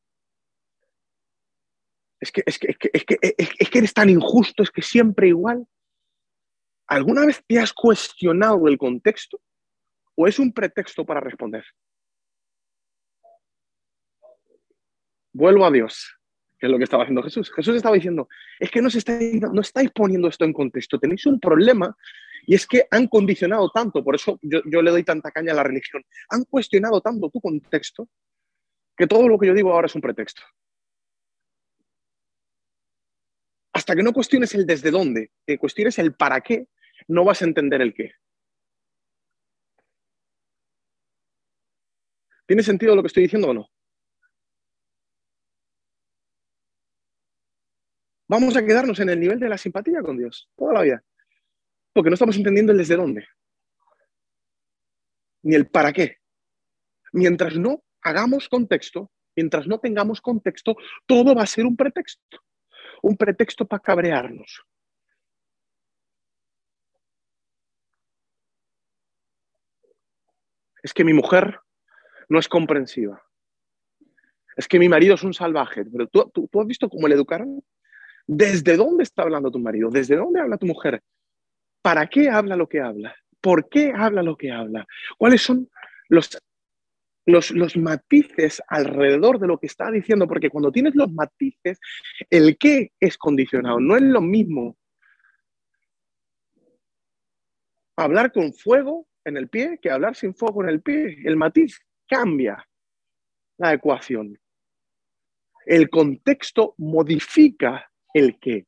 [2.19, 5.65] Es que, es que, es que, es que eres tan injusto, es que siempre igual.
[6.87, 9.39] ¿Alguna vez te has cuestionado el contexto?
[10.21, 11.63] o es un pretexto para responder?
[15.31, 16.13] Vuelvo a Dios,
[16.59, 17.49] que es lo que estaba haciendo Jesús.
[17.55, 18.27] Jesús estaba diciendo,
[18.59, 21.95] es que no, estáis, no estáis poniendo esto en contexto, tenéis un problema
[22.45, 25.55] y es que han condicionado tanto, por eso yo, yo le doy tanta caña a
[25.55, 28.09] la religión, han cuestionado tanto tu contexto
[28.97, 30.41] que todo lo que yo digo ahora es un pretexto.
[33.79, 36.67] Hasta que no cuestiones el desde dónde, que cuestiones el para qué,
[37.07, 38.11] no vas a entender el qué.
[42.45, 43.69] ¿Tiene sentido lo que estoy diciendo o no?
[48.27, 51.03] Vamos a quedarnos en el nivel de la simpatía con Dios toda la vida.
[51.93, 53.29] Porque no estamos entendiendo el desde dónde.
[55.43, 56.17] Ni el para qué.
[57.13, 62.43] Mientras no hagamos contexto, mientras no tengamos contexto, todo va a ser un pretexto.
[63.01, 64.63] Un pretexto para cabrearnos.
[70.81, 71.59] Es que mi mujer
[72.29, 73.21] no es comprensiva.
[74.55, 77.63] Es que mi marido es un salvaje, pero ¿tú, has visto cómo le educaron?
[78.27, 79.89] ¿Desde dónde está hablando tu marido?
[79.89, 81.01] ¿Desde dónde habla tu mujer?
[81.81, 83.15] ¿Para qué habla lo que habla?
[83.41, 84.85] ¿Por qué habla lo que habla?
[85.17, 85.69] ¿Cuáles son
[86.09, 86.29] los,
[87.29, 90.27] los, los, matices alrededor de lo que está diciendo?
[90.27, 91.79] Porque cuando tienes los matices,
[92.29, 93.79] el qué es condicionado.
[93.79, 94.77] No es lo mismo
[97.95, 101.17] hablar con fuego en el pie que hablar sin fuego en el pie.
[101.23, 102.67] El matiz cambia
[103.57, 104.39] la ecuación.
[105.65, 108.65] El contexto modifica el qué.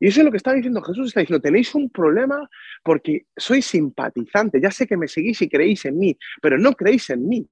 [0.00, 1.08] Y eso es lo que está diciendo Jesús.
[1.08, 2.48] Está diciendo, tenéis un problema
[2.84, 4.62] porque sois simpatizantes.
[4.62, 7.48] Ya sé que me seguís y creéis en mí, pero no creéis en mí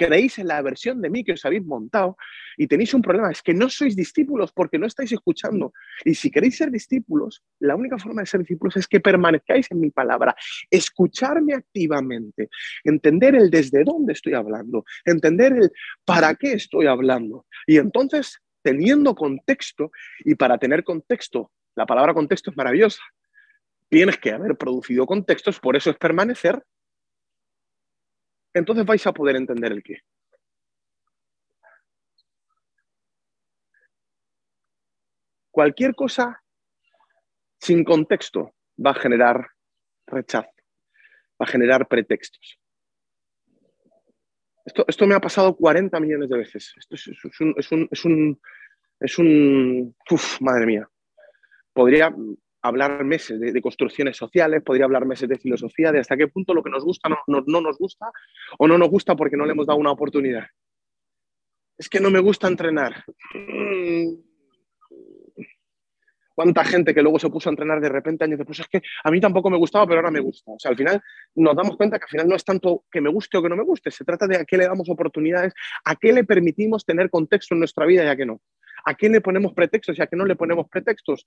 [0.00, 2.16] creéis en la versión de mí que os habéis montado
[2.56, 5.74] y tenéis un problema, es que no sois discípulos porque no estáis escuchando.
[6.06, 9.80] Y si queréis ser discípulos, la única forma de ser discípulos es que permanezcáis en
[9.80, 10.34] mi palabra,
[10.70, 12.48] escucharme activamente,
[12.82, 15.72] entender el desde dónde estoy hablando, entender el
[16.06, 17.44] para qué estoy hablando.
[17.66, 19.90] Y entonces, teniendo contexto,
[20.24, 23.02] y para tener contexto, la palabra contexto es maravillosa,
[23.90, 26.62] tienes que haber producido contextos, por eso es permanecer
[28.54, 30.00] entonces vais a poder entender el qué.
[35.50, 36.42] Cualquier cosa
[37.58, 39.48] sin contexto va a generar
[40.06, 40.50] rechazo,
[41.40, 42.58] va a generar pretextos.
[44.86, 46.72] Esto, me ha pasado 40 millones de veces.
[46.76, 47.54] Esto es, un,
[47.90, 48.40] es un,
[49.00, 49.96] es un,
[50.40, 50.88] madre mía.
[51.72, 52.14] Podría
[52.62, 56.62] hablar meses de, construcciones sociales, podría hablar meses de filosofía, de hasta qué punto lo
[56.62, 58.10] que nos gusta no, no, nos gusta
[58.58, 60.46] o no nos gusta porque no le hemos dado una oportunidad.
[61.78, 63.04] Es que no me gusta entrenar.
[63.34, 64.30] Mm.
[66.34, 68.60] ¿Cuánta gente que luego se puso a entrenar de repente años después?
[68.60, 70.52] Es que a mí tampoco me gustaba, pero ahora me gusta.
[70.52, 71.02] O sea, al final
[71.34, 73.56] nos damos cuenta que al final no es tanto que me guste o que no
[73.56, 75.52] me guste, se trata de a qué le damos oportunidades,
[75.84, 78.40] a qué le permitimos tener contexto en nuestra vida y a qué no.
[78.86, 81.26] ¿A qué le ponemos pretextos y a qué no le ponemos pretextos?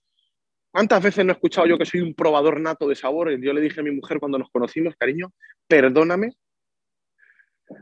[0.73, 3.39] ¿Cuántas veces no he escuchado yo que soy un probador nato de sabores?
[3.39, 5.31] Yo le dije a mi mujer cuando nos conocimos, cariño,
[5.67, 6.31] perdóname,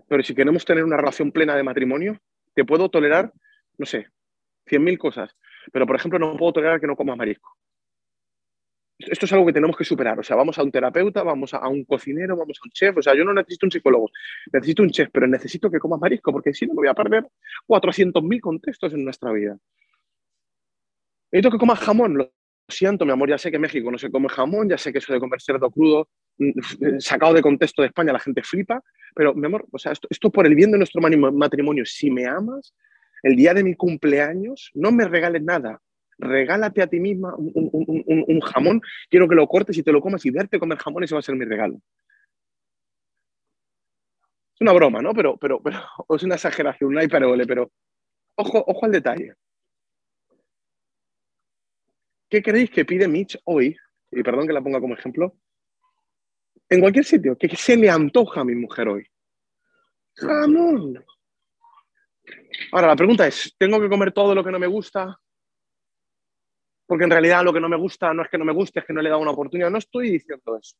[0.10, 2.20] pero si queremos tener una relación plena de matrimonio,
[2.54, 3.32] te puedo tolerar,
[3.78, 4.08] no sé,
[4.66, 5.34] cien mil cosas,
[5.72, 7.56] pero por ejemplo no puedo tolerar que no comas marisco.
[9.00, 10.20] Esto es algo que tenemos que superar.
[10.20, 12.98] O sea, vamos a un terapeuta, vamos a un cocinero, vamos a un chef.
[12.98, 14.12] O sea, yo no necesito un psicólogo,
[14.52, 17.26] necesito un chef, pero necesito que comas marisco, porque si no me voy a perder
[17.68, 19.58] 400.000 contextos en nuestra vida.
[21.32, 22.18] Necesito que comas jamón
[22.72, 25.14] siento, mi amor, ya sé que México no se come jamón, ya sé que eso
[25.14, 28.82] de comer cerdo crudo, mm, sacado de contexto de España, la gente flipa,
[29.14, 32.26] pero mi amor, o sea, esto, esto por el bien de nuestro matrimonio, si me
[32.26, 32.74] amas,
[33.24, 35.80] el día de mi cumpleaños, no me regales nada,
[36.18, 40.32] regálate a ti misma un, jamón, quiero que lo cortes y te lo comas y
[40.32, 41.80] verte comer jamón, ese va a ser mi regalo.
[44.54, 45.14] Es una broma, ¿no?
[45.14, 45.80] Pero, pero, pero
[46.16, 47.72] es una exageración, una hiperbole, pero
[48.36, 49.34] ojo, ojo al detalle.
[52.32, 53.76] ¿Qué creéis que pide Mitch hoy?
[54.10, 55.36] Y perdón que la ponga como ejemplo.
[56.70, 59.06] En cualquier sitio, ¿qué se le antoja a mi mujer hoy?
[60.16, 61.04] Jamón.
[62.72, 65.20] Ahora, la pregunta es, ¿tengo que comer todo lo que no me gusta?
[66.86, 68.86] Porque en realidad lo que no me gusta no es que no me guste, es
[68.86, 69.70] que no le he dado una oportunidad.
[69.70, 70.78] No estoy diciendo eso.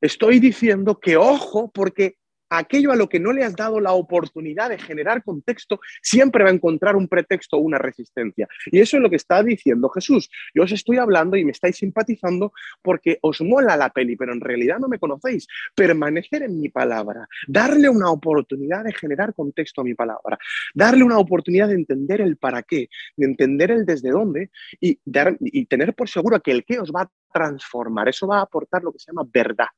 [0.00, 2.16] Estoy diciendo que ojo, porque
[2.58, 6.50] aquello a lo que no le has dado la oportunidad de generar contexto, siempre va
[6.50, 8.48] a encontrar un pretexto o una resistencia.
[8.66, 10.30] Y eso es lo que está diciendo Jesús.
[10.54, 14.40] Yo os estoy hablando y me estáis simpatizando porque os mola la peli, pero en
[14.40, 15.46] realidad no me conocéis.
[15.74, 20.38] Permanecer en mi palabra, darle una oportunidad de generar contexto a mi palabra,
[20.74, 25.00] darle una oportunidad de entender el para qué, de entender el desde dónde y,
[25.40, 28.08] y tener por seguro que el qué os va a transformar.
[28.08, 29.68] Eso va a aportar lo que se llama verdad.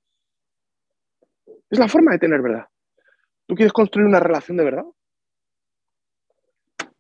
[1.75, 2.69] Es la forma de tener verdad.
[3.49, 4.85] ¿Tú quieres construir una relación de verdad?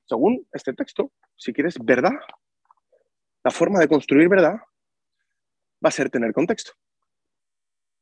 [0.04, 2.10] Según este texto, si quieres verdad,
[3.44, 6.72] la forma de construir verdad va a ser tener contexto.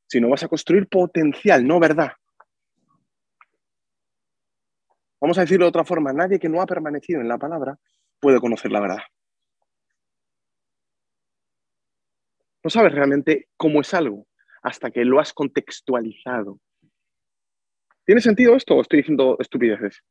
[0.09, 2.13] Si no vas a construir potencial, no verdad.
[5.21, 7.79] Vamos a decirlo de otra forma, nadie que no ha permanecido en la palabra
[8.19, 9.03] puede conocer la verdad.
[12.65, 14.27] No sabes realmente cómo es algo
[14.63, 16.59] hasta que lo has contextualizado.
[18.05, 20.03] ¿Tiene sentido esto o estoy diciendo estupideces?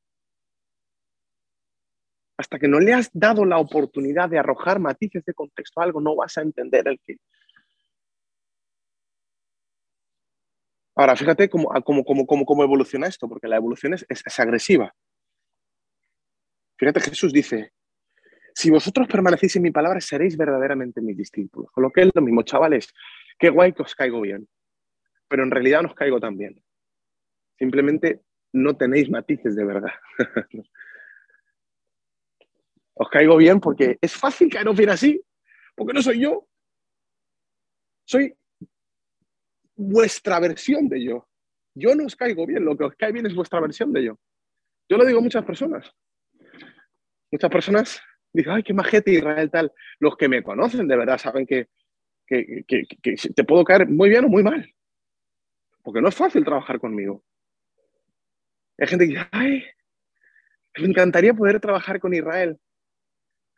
[2.37, 6.01] Hasta que no le has dado la oportunidad de arrojar matices de contexto a algo,
[6.01, 7.17] no vas a entender el qué.
[10.95, 14.93] Ahora, fíjate cómo, cómo, cómo, cómo evoluciona esto, porque la evolución es, es, agresiva.
[16.77, 17.73] Fíjate, Jesús dice,
[18.53, 21.71] si vosotros permanecéis en mi palabra, seréis verdaderamente mis discípulos.
[21.71, 22.91] Con lo que es lo mismo, chavales,
[23.41, 24.47] qué guay que os caigo bien,
[25.27, 26.63] pero en realidad no os caigo tan bien.
[27.57, 28.21] Simplemente
[28.53, 29.93] no tenéis matices de verdad.
[32.93, 35.19] os caigo bien porque es fácil caeros bien así,
[35.75, 36.47] porque no soy yo.
[38.05, 38.35] Soy
[39.75, 41.27] vuestra versión de yo.
[41.73, 44.19] Yo no os caigo bien, lo que os cae bien es vuestra versión de yo.
[44.87, 45.91] Yo lo digo a muchas personas.
[47.31, 48.01] Muchas personas
[48.33, 49.71] dicen, ay, qué majete Israel tal.
[49.99, 51.69] Los que me conocen de verdad saben que,
[52.31, 54.73] que, te puedo caer muy bien o muy mal.
[55.83, 57.23] Porque no es fácil trabajar conmigo.
[58.77, 59.63] Hay gente que dice, ay,
[60.77, 62.57] me encantaría poder trabajar con Israel.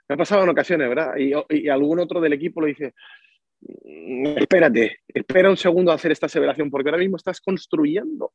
[0.08, 1.14] Me ha pasado en ocasiones, ¿verdad?
[1.18, 2.94] Y, algún otro del equipo lo dice,
[3.62, 8.34] mm, espérate, espera un segundo a hacer esta aseveración, porque ahora mismo estás construyendo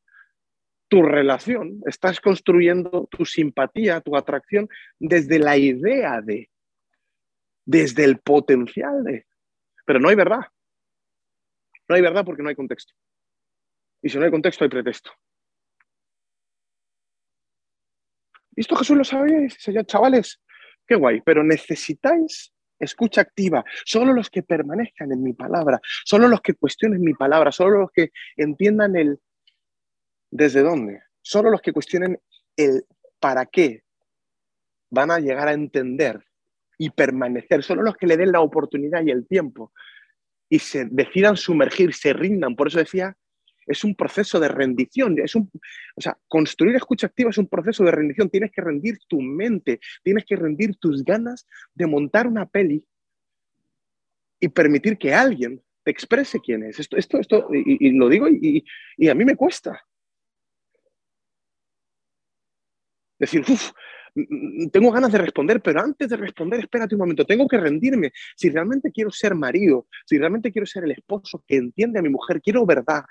[0.89, 6.49] tu relación, estás construyendo tu simpatía, tu atracción desde la idea de,
[7.67, 9.27] desde el potencial de.
[9.89, 10.41] Pero no hay verdad.
[11.89, 12.93] No hay verdad porque no hay contexto.
[14.03, 15.11] Y si no hay contexto, hay pretexto.
[18.55, 20.43] Y esto Jesús lo sabía y dice, chavales,
[20.87, 23.65] qué guay, pero necesitáis escucha activa.
[23.87, 27.91] Solo los que permanezcan en mi palabra, solo los que cuestionen mi palabra, solo los
[27.91, 29.19] que entiendan el
[30.31, 32.21] desde dónde, solo los que cuestionen
[32.59, 32.85] el
[33.19, 33.85] para qué
[34.91, 36.28] van a llegar a entender
[36.79, 39.73] y permanecer, solo los que le den la oportunidad y el tiempo
[40.49, 42.57] y se decidan sumergir, se rindan.
[42.57, 43.17] Por eso decía
[43.69, 45.19] es un proceso de rendición.
[45.19, 45.51] Es un,
[45.95, 48.31] o sea, construir escucha activa es un proceso de rendición.
[48.31, 52.85] Tienes que rendir tu mente, tienes que rendir tus ganas de montar una peli
[54.41, 56.81] y permitir que alguien te exprese quién es.
[56.81, 58.65] Esto, esto, esto y, lo digo y,
[58.97, 59.85] y, a mí me cuesta.
[63.19, 63.73] Decir, uff,
[64.73, 68.13] tengo ganas de responder, pero antes de responder, espérate un momento, tengo que rendirme.
[68.37, 72.09] Si realmente quiero ser marido, si realmente quiero ser el esposo que entiende a mi
[72.09, 73.05] mujer, quiero verdad,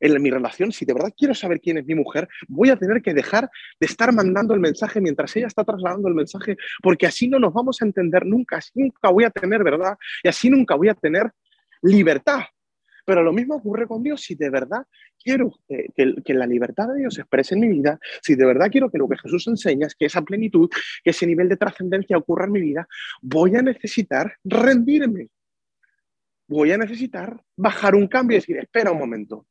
[0.00, 3.02] en mi relación, si de verdad quiero saber quién es mi mujer, voy a tener
[3.02, 7.28] que dejar de estar mandando el mensaje mientras ella está trasladando el mensaje, porque así
[7.28, 10.74] no nos vamos a entender nunca, así nunca voy a tener verdad y así nunca
[10.74, 11.30] voy a tener
[11.82, 12.40] libertad.
[13.06, 14.20] Pero lo mismo ocurre con Dios.
[14.20, 14.86] Si de verdad
[15.18, 18.90] quiero que, la libertad de Dios se exprese en mi vida, si de verdad quiero
[18.90, 20.68] que lo que Jesús enseña es que esa plenitud,
[21.02, 22.86] que ese nivel de trascendencia ocurra en mi vida,
[23.22, 25.28] voy a necesitar rendirme.
[26.48, 29.46] Voy a necesitar bajar un cambio y decir, espera un momento,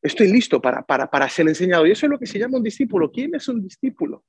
[0.00, 1.86] Estoy listo para, para, ser enseñado.
[1.86, 3.10] Y eso es lo que se llama un discípulo.
[3.10, 4.24] ¿Quién es un discípulo?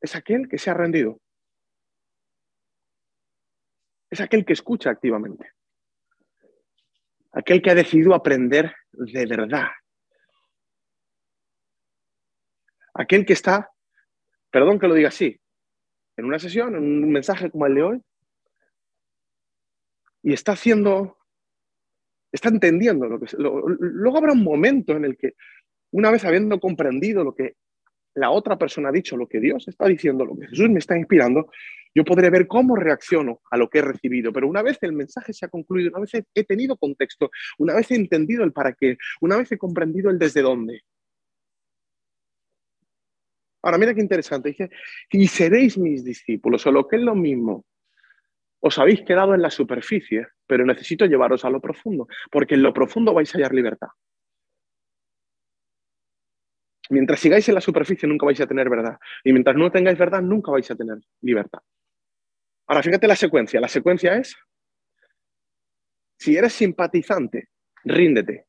[0.00, 1.20] Es aquel que se ha rendido.
[4.10, 5.50] Es aquel que escucha activamente.
[7.32, 9.68] Aquel que ha decidido aprender de verdad.
[12.94, 13.70] Aquel que está,
[14.50, 15.40] perdón que lo diga así,
[16.16, 18.02] en una sesión, en un mensaje como el de hoy,
[20.22, 21.18] y está haciendo
[22.30, 25.34] está entendiendo lo que luego habrá un momento en el que
[25.90, 27.56] una vez habiendo comprendido lo que
[28.14, 30.96] la otra persona ha dicho, lo que Dios está diciendo, lo que Jesús me está
[30.96, 31.50] inspirando,
[31.94, 34.32] yo podré ver cómo reacciono a lo que he recibido.
[34.32, 37.90] Pero una vez el mensaje se ha concluido, una vez he tenido contexto, una vez
[37.90, 40.82] he entendido el para qué, una vez he comprendido el desde dónde.
[43.62, 44.48] Ahora, mira qué interesante.
[44.48, 44.70] Dice,
[45.10, 47.64] y seréis mis discípulos, o lo que es lo mismo
[48.64, 52.72] os habéis quedado en la superficie, pero necesito llevaros a lo profundo, porque en lo
[52.72, 53.88] profundo vais a hallar libertad.
[56.90, 58.98] Mientras sigáis en la superficie nunca vais a tener verdad.
[59.24, 61.60] Y mientras no tengáis verdad nunca vais a tener libertad.
[62.66, 63.60] Ahora fíjate la secuencia.
[63.60, 64.36] La secuencia es,
[66.18, 67.48] si eres simpatizante,
[67.84, 68.46] ríndete.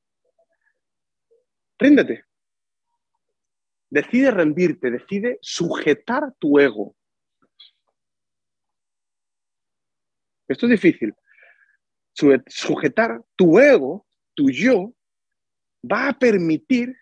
[1.80, 2.26] Ríndete.
[3.90, 6.96] Decide rendirte, decide sujetar tu ego.
[10.48, 11.14] Esto es difícil.
[12.48, 14.94] Sujetar tu ego, tu yo,
[15.84, 16.96] va a permitir,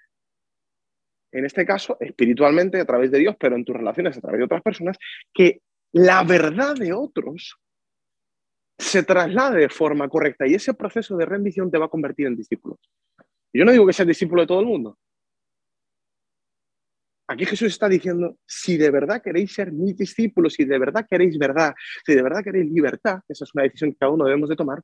[1.31, 4.45] en este caso, espiritualmente a través de Dios, pero en tus relaciones a través de
[4.45, 4.97] otras personas,
[5.33, 5.61] que
[5.93, 7.57] la verdad de otros
[8.77, 12.35] se traslade de forma correcta y ese proceso de rendición te va a convertir en
[12.35, 12.79] discípulo.
[13.53, 14.97] yo no digo que seas discípulo de todo el mundo,
[17.31, 21.37] Aquí Jesús está diciendo, si de verdad queréis ser mis discípulos, si de verdad queréis
[21.37, 21.73] verdad,
[22.05, 24.81] si de verdad queréis libertad, esa es una decisión que cada uno debemos de tomar,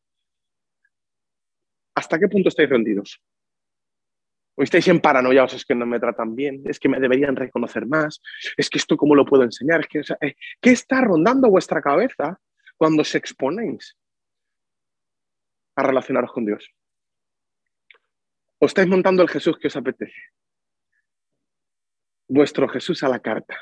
[1.94, 3.22] ¿hasta qué punto estáis rendidos?
[4.58, 5.44] ¿O estáis en paranoia?
[5.46, 8.22] es que no me tratan bien, es que me deberían reconocer más,
[8.58, 12.40] es que esto cómo lo puedo enseñar, es que, eh, ¿qué está rondando vuestra cabeza
[12.76, 13.96] cuando os exponéis
[15.76, 16.70] a relacionaros con Dios?
[18.60, 20.20] ¿O estáis montando el Jesús que os apetece?
[22.28, 23.58] vuestro Jesús a la carta,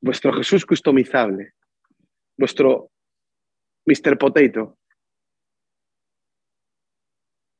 [0.00, 1.54] vuestro Jesús customizable,
[2.36, 2.90] vuestro
[3.86, 4.16] Mr.
[4.18, 4.78] Potato.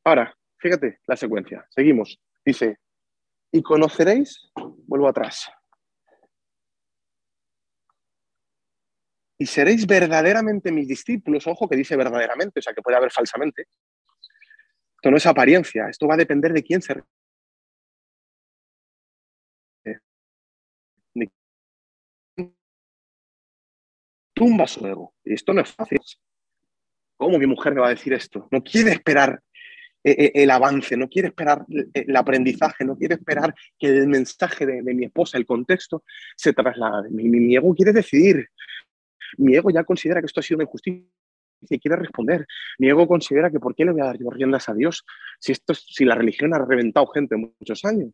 [0.05, 1.67] Ahora, fíjate la secuencia.
[1.69, 2.19] Seguimos.
[2.43, 2.79] Dice,
[3.53, 4.51] y conoceréis,
[4.87, 5.51] vuelvo atrás.
[9.37, 11.47] y seréis verdaderamente mis discípulos.
[11.47, 13.67] Ojo que dice verdaderamente, o sea que puede haber falsamente.
[14.97, 17.03] Esto no es apariencia, esto va a depender de quién se
[24.33, 25.15] tumba su ego.
[25.25, 26.01] Y esto no es fácil.
[27.17, 28.49] ¿Cómo mi mujer me va a decir esto?
[28.51, 29.43] No quiere esperar
[30.05, 35.07] el avance, no quiere esperar el aprendizaje, no quiere esperar que el mensaje de, mi
[35.07, 36.05] esposa, el contexto,
[36.36, 37.09] se traslade.
[37.11, 38.48] Mi, ego quiere decidir.
[39.38, 41.02] Mi ego ya considera que esto ha sido una injusticia
[41.70, 42.46] y quiere responder.
[42.78, 45.05] Mi ego considera que ¿por qué le voy a dar yo riendas a Dios
[45.40, 48.12] si, esto, si la religión ha reventado gente muchos años?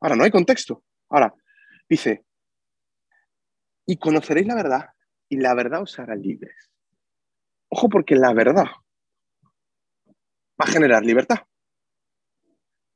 [0.00, 0.82] Ahora, no hay contexto.
[1.10, 1.34] Ahora,
[1.86, 2.24] dice,
[3.86, 4.86] y conoceréis la verdad
[5.28, 6.70] y la verdad os hará libres.
[7.68, 8.66] Ojo porque la verdad
[10.62, 11.38] va a generar libertad.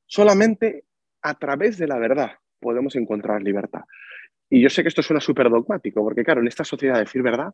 [0.05, 0.85] Solamente
[1.21, 3.81] a través de la verdad podemos encontrar libertad.
[4.49, 7.51] Y yo sé que esto suena súper dogmático, porque claro, en esta sociedad decir verdad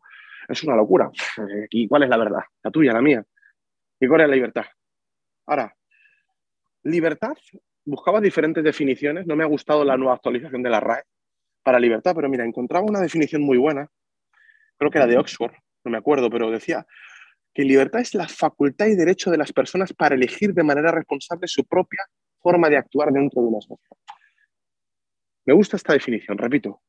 [0.48, 1.10] es una locura.
[1.70, 2.42] ¿Y cuál es la verdad?
[2.62, 3.24] La tuya, la mía.
[3.98, 4.64] ¿Y cuál es la libertad?
[5.46, 5.74] Ahora,
[6.84, 7.34] libertad,
[7.84, 11.02] buscaba diferentes definiciones, no me ha gustado la nueva actualización de la RAE,
[11.62, 13.88] para libertad, pero mira, encontraba una definición muy buena,
[14.76, 15.52] creo que era de Oxford,
[15.84, 16.86] no me acuerdo, pero decía
[17.54, 21.46] que libertad es la facultad y derecho de las personas para elegir de manera responsable
[21.46, 22.00] su propia
[22.42, 23.96] forma de actuar dentro de una sociedad.
[25.46, 26.82] Me gusta esta definición, repito.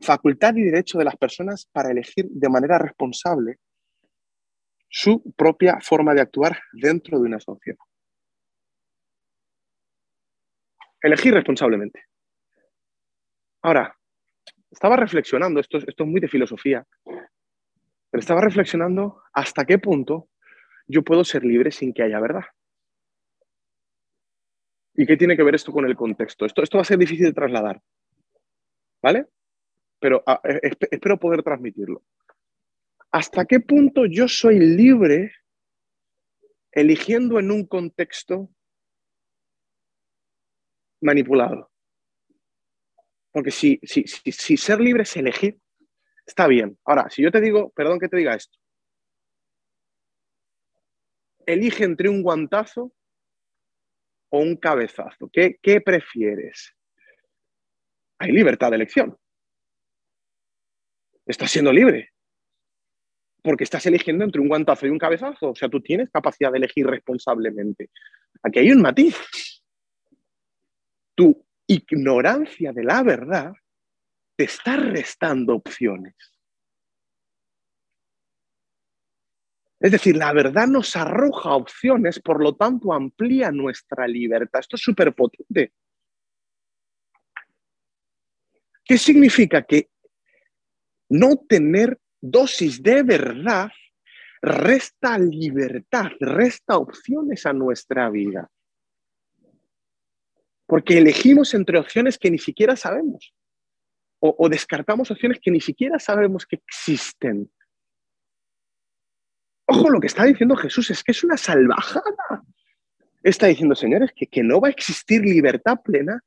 [0.00, 3.58] Facultad y derecho de las personas para elegir de manera responsable
[4.88, 7.78] su propia forma de actuar dentro de una sociedad.
[11.02, 12.04] Elegir responsablemente.
[13.62, 13.96] Ahora,
[14.70, 16.86] estaba reflexionando, esto, esto es muy de filosofía,
[18.10, 20.28] pero estaba reflexionando hasta qué punto
[20.86, 22.44] yo puedo ser libre sin que haya verdad.
[24.94, 26.44] ¿Y qué tiene que ver esto con el contexto?
[26.44, 27.80] Esto, esto va a ser difícil de trasladar,
[29.00, 29.26] ¿vale?
[30.00, 32.02] Pero ah, eh, espero poder transmitirlo.
[33.12, 35.32] ¿Hasta qué punto yo soy libre
[36.72, 38.50] eligiendo en un contexto
[41.00, 41.70] manipulado?
[43.32, 45.60] Porque si, si, si, ser libre es elegir,
[46.30, 46.78] está bien.
[46.84, 48.56] Ahora, si yo te digo, perdón que te diga esto,
[51.44, 52.92] elige entre un guantazo
[54.30, 55.28] o un cabezazo.
[55.32, 56.72] ¿Qué, ¿Qué, prefieres?
[58.18, 59.18] Hay libertad de elección.
[61.26, 62.10] Estás siendo libre.
[63.42, 65.50] Porque estás eligiendo entre un guantazo y un cabezazo.
[65.50, 67.90] O sea, tú tienes capacidad de elegir responsablemente.
[68.42, 69.16] Aquí hay un matiz.
[71.16, 73.52] Tú ignorancia de la verdad
[74.40, 76.14] te está restando opciones.
[79.78, 84.60] Es decir, la verdad nos arroja opciones, por lo tanto amplía nuestra libertad.
[84.60, 85.74] Esto es súper potente.
[88.82, 89.62] ¿Qué significa?
[89.62, 89.90] Que
[91.10, 93.70] no tener dosis de verdad
[94.40, 98.50] resta libertad, resta opciones a nuestra vida
[100.64, 103.34] porque elegimos entre opciones que ni siquiera sabemos
[104.20, 107.50] o, descartamos opciones que ni siquiera sabemos que existen.
[109.66, 112.42] Ojo, lo que está diciendo Jesús es que es una salvajada.
[113.22, 116.22] Está diciendo, señores, que, que no va a existir libertad plena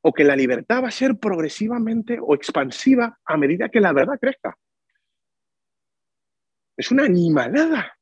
[0.00, 4.18] o que la libertad va a ser progresivamente o expansiva a medida que la verdad
[4.20, 4.58] crezca.
[6.76, 7.96] Es una animalada.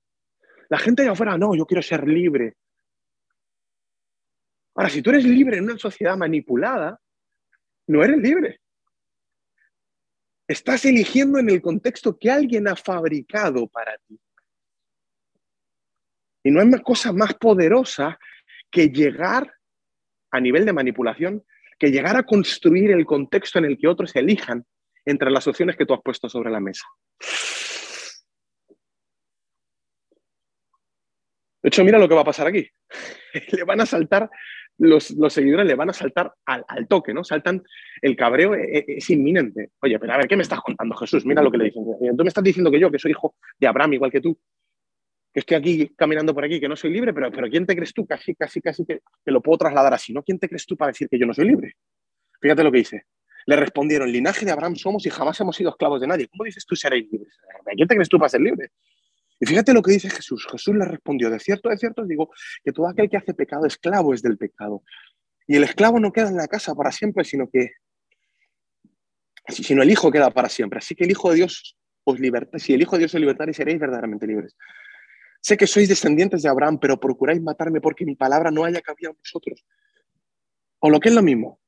[0.71, 2.57] La gente de afuera, no, yo quiero ser libre.
[4.75, 6.99] Ahora, si tú eres libre en una sociedad manipulada,
[7.89, 8.61] no eres libre.
[10.51, 14.18] Estás eligiendo en el contexto que alguien ha fabricado para ti.
[16.42, 18.18] Y no hay una cosa más poderosa
[18.68, 19.55] que llegar
[20.32, 21.44] a nivel de manipulación,
[21.78, 24.66] que llegar a construir el contexto en el que otros elijan
[25.05, 26.84] entre las opciones que tú has puesto sobre la mesa.
[31.62, 32.68] De hecho, mira lo que va a pasar aquí.
[33.53, 34.28] Le van a saltar
[34.81, 37.22] los, seguidores le van a saltar al, toque, ¿no?
[37.22, 37.62] Saltan,
[38.01, 39.70] el cabreo e, e, es, inminente.
[39.83, 41.24] Oye, pero a ver, ¿qué me estás contando, Jesús?
[41.26, 41.85] Mira lo que le dicen.
[41.85, 44.39] Tú me estás diciendo que yo, que soy hijo de Abraham, igual que tú,
[45.33, 47.93] que estoy aquí caminando por aquí, que no soy libre, pero, pero ¿quién te crees
[47.93, 48.07] tú?
[48.07, 50.22] Casi, casi, casi que, que lo puedo trasladar así, ¿no?
[50.22, 51.74] ¿Quién te crees tú para decir que yo no soy libre?
[52.41, 53.05] Fíjate lo que dice.
[53.47, 56.28] Le respondieron, linaje de Abraham somos y jamás hemos sido esclavos de nadie.
[56.28, 57.39] ¿Cómo dices tú seréis libres?
[57.76, 58.70] ¿Quién te crees tú para ser libre?
[59.41, 60.47] Y fíjate lo que dice Jesús.
[60.53, 62.30] Jesús le respondió, de cierto, de cierto, digo
[62.62, 64.82] que todo aquel que hace pecado, esclavo es del pecado.
[65.47, 67.70] Y el esclavo no queda en la casa para siempre, sino que
[69.49, 70.78] sino el Hijo queda para siempre.
[70.78, 72.59] Así que el Hijo de Dios os liberta.
[72.59, 74.55] Si el Hijo de Dios os libertare, seréis verdaderamente libres.
[75.41, 79.11] Sé que sois descendientes de Abraham, pero procuráis matarme porque mi palabra no haya cabido
[79.11, 79.64] en vosotros.
[80.80, 81.59] O lo que es lo mismo.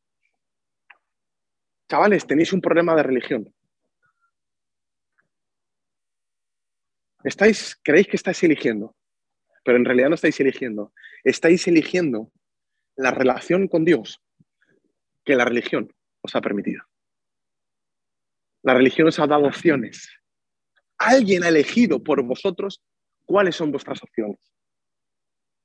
[1.88, 3.54] Chavales, tenéis un problema de religión.
[7.24, 8.96] Estáis, creéis que estáis eligiendo,
[9.64, 10.92] pero en realidad no estáis eligiendo.
[11.24, 12.32] Estáis eligiendo
[12.96, 14.20] la relación con Dios
[15.24, 16.82] que la religión os ha permitido.
[18.62, 20.08] La religión os ha dado opciones.
[20.98, 22.82] Alguien ha elegido por vosotros
[23.24, 24.38] cuáles son vuestras opciones.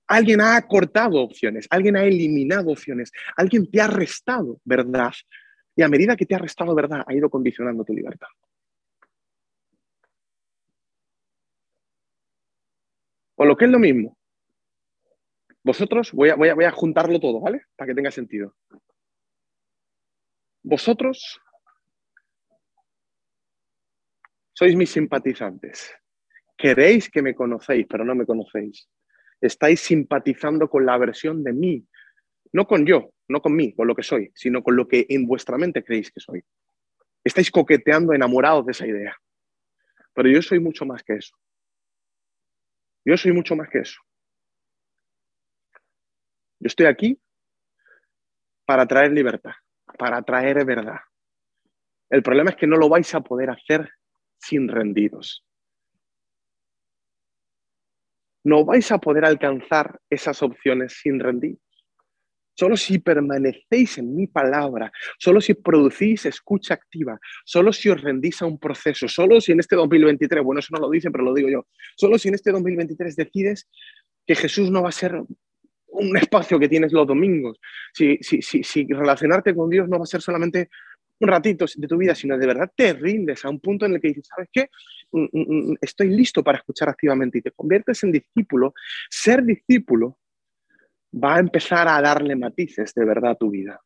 [0.08, 5.14] Alguien ha cortado opciones, alguien ha eliminado opciones, alguien te ha restado verdad.
[5.76, 8.30] Y a medida que te ha restado verdad, ha ido condicionando tu libertad.
[13.38, 14.18] O lo que es lo mismo.
[15.64, 17.62] Vosotros, voy a, voy voy a juntarlo todo, ¿vale?
[17.76, 18.56] Para que tenga sentido.
[20.64, 21.40] Vosotros
[24.54, 25.94] sois mis simpatizantes.
[26.58, 28.90] Queréis que me conocéis, pero no me conocéis.
[29.40, 31.86] Estáis simpatizando con la versión de mí,
[32.54, 35.28] no con yo, no con mí, con lo que soy, sino con lo que en
[35.28, 36.42] vuestra mente creéis que soy.
[37.24, 39.16] Estáis coqueteando, enamorados de esa idea.
[40.14, 41.36] Pero yo soy mucho más que eso.
[43.08, 44.01] Yo soy mucho más que eso.
[46.60, 47.18] Yo estoy aquí
[48.66, 49.53] para traer libertad,
[49.97, 50.99] para traer verdad.
[52.10, 53.89] El problema es que no lo vais a poder hacer
[54.38, 55.45] sin rendidos.
[58.43, 61.62] No vais a poder alcanzar esas opciones sin rendidos.
[62.58, 68.41] Solo si permanecéis en mi palabra, solo si producís escucha activa, solo si os rendís
[68.41, 71.36] a un proceso, solo si en este 2023, bueno, eso no lo dicen, pero lo
[71.36, 73.68] digo yo, solo si en este 2023 decides
[74.26, 75.22] que Jesús no va a ser
[75.89, 77.60] un espacio que tienes los domingos,
[77.93, 80.70] si, si, si, si relacionarte con Dios no va a ser solamente
[81.20, 84.01] un ratito de tu vida, sino de verdad te rindes a un punto en el
[84.01, 84.70] que dices, ¿sabes qué?
[85.12, 88.74] Mm, mm, mm, estoy listo para escuchar activamente y te conviertes en discípulo.
[89.10, 90.18] Ser discípulo
[91.24, 93.82] va a empezar a darle matices de verdad a tu vida.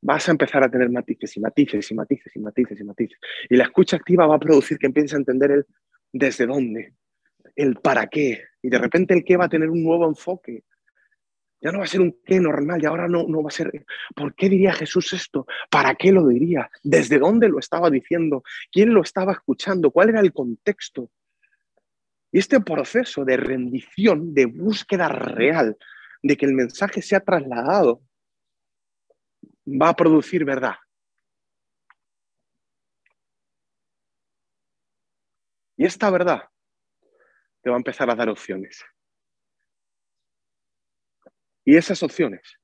[0.00, 3.18] Vas a empezar a tener matices y matices y matices y matices y matices.
[3.48, 5.66] Y la escucha activa va a producir que empieces a entender el
[6.12, 6.94] desde dónde,
[7.56, 8.42] el para qué.
[8.62, 10.64] Y de repente el qué va a tener un nuevo enfoque.
[11.60, 13.70] Ya no va a ser un qué normal y ahora no, no va a ser,
[14.16, 15.46] ¿por qué diría Jesús esto?
[15.70, 16.68] ¿Para qué lo diría?
[16.82, 18.42] ¿Desde dónde lo estaba diciendo?
[18.72, 19.92] ¿Quién lo estaba escuchando?
[19.92, 21.10] ¿Cuál era el contexto?
[22.32, 25.76] Y este proceso de rendición, de búsqueda real,
[26.22, 28.02] de que el mensaje sea trasladado,
[29.66, 30.76] va a producir verdad.
[35.76, 36.42] Y esta verdad
[37.60, 38.82] te va a empezar a dar opciones.
[41.64, 42.58] Y esas opciones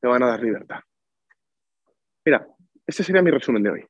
[0.00, 0.80] te van a dar libertad.
[2.24, 2.46] Mira,
[2.86, 3.86] este sería mi resumen de hoy.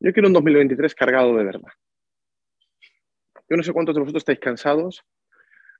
[0.00, 1.70] Yo quiero un 2023 cargado de verdad.
[3.48, 5.04] Yo no sé cuántos de vosotros estáis cansados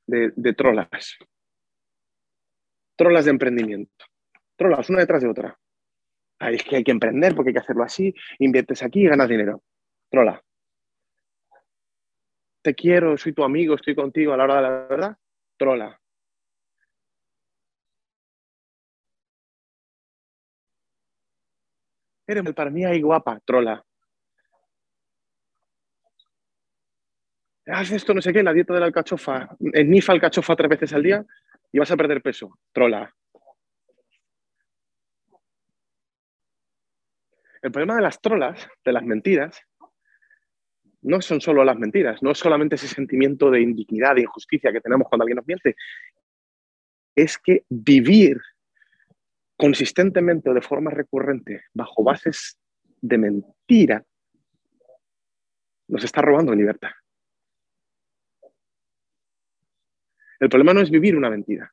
[0.06, 1.18] de, trolas.
[2.96, 4.04] Trolas de emprendimiento.
[4.56, 5.58] Trolas, una detrás de otra.
[6.40, 9.62] es que hay que emprender porque hay que hacerlo así, inviertes aquí y ganas dinero.
[10.10, 10.42] Trola.
[12.62, 15.18] Te quiero, soy tu amigo, estoy contigo a la hora de la verdad
[15.58, 16.00] trola.
[22.26, 23.84] Eres para mí ahí guapa, trola.
[27.70, 29.56] Haz esto, no sé qué, la dieta de la alcachofa.
[29.60, 31.24] Nifa alcachofa tres veces al día
[31.70, 32.58] y vas a perder peso.
[32.72, 33.14] Trola.
[37.60, 39.60] El problema de las trolas, de las mentiras,
[41.02, 44.80] no son solo las mentiras, no es solamente ese sentimiento de indignidad, de injusticia que
[44.80, 45.76] tenemos cuando alguien nos miente,
[47.14, 48.40] es que vivir
[49.56, 52.58] consistentemente o de forma recurrente bajo bases
[53.00, 54.04] de mentira
[55.88, 56.90] nos está robando libertad.
[60.40, 61.72] El problema no es vivir una mentira.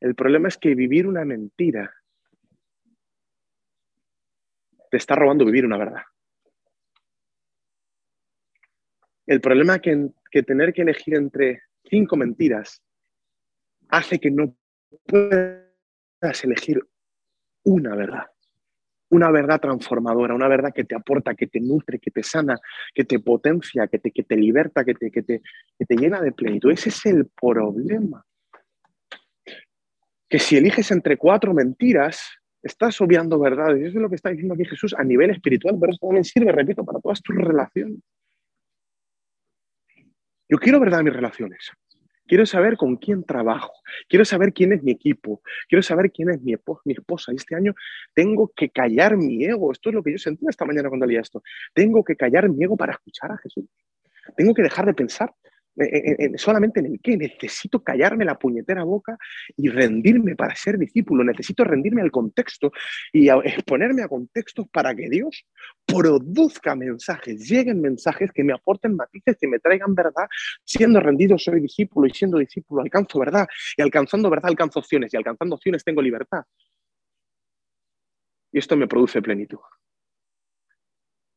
[0.00, 1.92] El problema es que vivir una mentira
[4.90, 6.02] te está robando vivir una verdad.
[9.26, 9.82] El problema es
[10.30, 12.82] que, tener que elegir entre cinco mentiras
[13.88, 14.56] hace que no
[15.04, 16.82] puedas elegir
[17.64, 18.24] una verdad,
[19.10, 22.58] una verdad transformadora, una verdad que te aporta, que te nutre, que te sana,
[22.94, 25.42] que te potencia, que te, que te liberta, que te, que, te,
[25.78, 26.70] que te llena de plenitud.
[26.70, 28.24] Ese es el problema.
[30.28, 33.80] Que si eliges entre cuatro mentiras, estás obviando verdades.
[33.80, 36.52] Eso es lo que está diciendo aquí Jesús a nivel espiritual, pero eso también sirve,
[36.52, 38.00] repito, para todas tus relaciones.
[40.50, 41.70] Yo quiero verdad en mis relaciones.
[42.28, 43.72] Quiero saber con quién trabajo.
[44.06, 45.42] Quiero saber quién es mi equipo.
[45.68, 46.52] Quiero saber quién es mi,
[46.92, 47.32] esposa.
[47.32, 47.74] Este año
[48.14, 49.72] tengo que callar mi ego.
[49.72, 51.42] Esto es lo que yo sentí esta mañana cuando leía esto.
[51.72, 53.64] Tengo que callar mi ego para escuchar a Jesús.
[54.36, 55.34] Tengo que dejar de pensar
[56.36, 57.16] solamente en el qué.
[57.16, 59.16] Necesito callarme la puñetera boca
[59.56, 61.24] y rendirme para ser discípulo.
[61.24, 62.72] Necesito rendirme al contexto
[63.12, 65.46] y exponerme a contextos para que Dios
[65.86, 70.26] produzca mensajes, lleguen mensajes que me aporten matices, que me traigan verdad.
[70.64, 73.46] Siendo rendido soy discípulo y siendo discípulo alcanzo verdad.
[73.76, 76.42] Y alcanzando verdad alcanzo opciones y alcanzando opciones tengo libertad.
[78.52, 79.58] Y esto me produce plenitud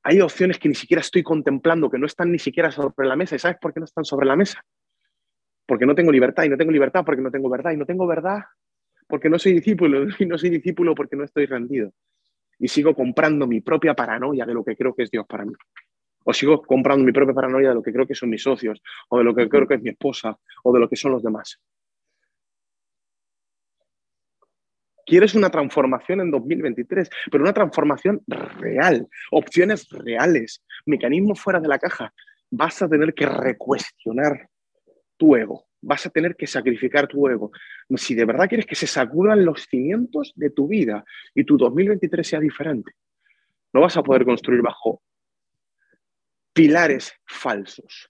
[0.03, 3.35] hay opciones que ni siquiera estoy contemplando, que no están ni siquiera sobre la mesa.
[3.35, 4.63] ¿Y sabes por qué no están sobre la mesa?
[5.65, 8.07] Porque no tengo libertad y no tengo libertad porque no tengo verdad y no tengo
[8.07, 8.41] verdad
[9.11, 11.91] porque no soy discípulo y no soy discípulo porque no estoy rendido.
[12.57, 15.53] Y sigo comprando mi propia paranoia de lo que creo que es Dios para mí.
[16.23, 19.17] O sigo comprando mi propia paranoia de lo que creo que son mis socios, o
[19.17, 21.59] de lo que creo que es mi esposa, o de lo que son los demás.
[25.11, 31.79] Quieres una transformación en 2023, pero una transformación real, opciones reales, mecanismos fuera de la
[31.79, 32.13] caja.
[32.49, 34.47] Vas a tener que recuestionar
[35.17, 37.51] tu ego, vas a tener que sacrificar tu ego.
[37.97, 41.03] Si de verdad quieres que se sacudan los cimientos de tu vida
[41.35, 42.93] y tu 2023 sea diferente,
[43.73, 45.01] no vas a poder construir bajo
[46.53, 48.09] pilares falsos.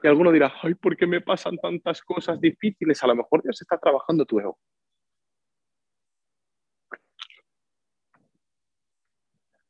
[0.00, 3.02] Y alguno dirá, ay, ¿por qué me pasan tantas cosas difíciles?
[3.02, 4.56] A lo mejor Dios está trabajando tu ego.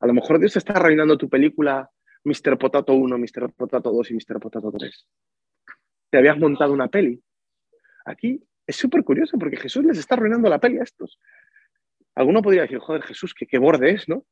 [0.01, 1.89] A lo mejor Dios está reinando tu película
[2.23, 2.57] Mr.
[2.57, 3.53] Potato 1, Mr.
[3.53, 4.39] Potato 2 y Mr.
[4.39, 5.07] Potato 3.
[6.09, 7.21] Te habías montado una peli.
[8.05, 11.19] Aquí es súper curioso porque Jesús les está arruinando la peli a estos.
[12.15, 14.25] Alguno podría decir, joder, Jesús, qué, qué borde es, ¿no?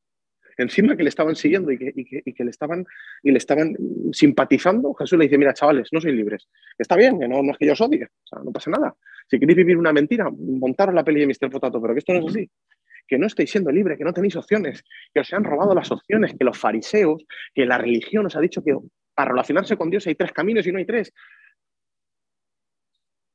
[0.57, 2.85] Encima que le estaban siguiendo y que, y que, le, estaban,
[3.23, 3.77] y le estaban
[4.11, 6.49] simpatizando, Jesús le dice, mira, chavales, no sois libres.
[6.77, 8.93] Está bien, que no, no es que yo os odie, o sea, no pasa nada.
[9.27, 11.49] Si queréis vivir una mentira, montaros la peli de Mr.
[11.49, 12.51] Potato, pero que esto no es así
[13.09, 14.83] que no estáis siendo libres, que no tenéis opciones,
[15.13, 18.63] que os han robado las opciones, que los fariseos, que la religión os ha dicho
[18.63, 18.77] que
[19.15, 21.11] para relacionarse con Dios hay tres caminos y no hay tres.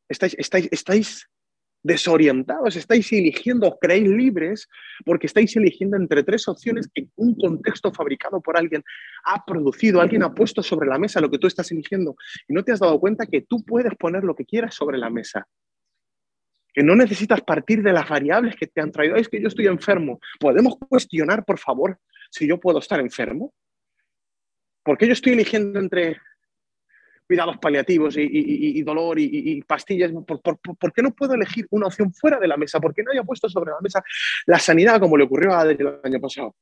[0.09, 1.29] Estáis, estáis, estáis
[1.83, 4.69] desorientados, estáis eligiendo, os creéis libres
[5.05, 8.83] porque estáis eligiendo entre tres opciones que un contexto fabricado por alguien
[9.25, 12.17] ha producido, alguien ha puesto sobre la mesa lo que tú estás eligiendo
[12.49, 15.11] y no te has dado cuenta que tú puedes poner lo que quieras sobre la
[15.11, 15.47] mesa
[16.75, 19.15] que no necesitas partir de las variables que te han traído.
[19.15, 20.19] Es que yo estoy enfermo.
[20.41, 22.01] ¿Podemos cuestionar, por favor,
[22.31, 23.55] si yo puedo estar enfermo?
[24.83, 26.21] ¿Por qué yo estoy eligiendo entre
[27.27, 30.13] cuidados paliativos y, dolor y, pastillas?
[30.27, 32.81] ¿Por, qué no puedo elegir una opción fuera de la mesa?
[32.81, 34.03] ¿Por qué no haya puesto sobre la mesa
[34.47, 36.57] la sanidad como le ocurrió a Adri el año pasado?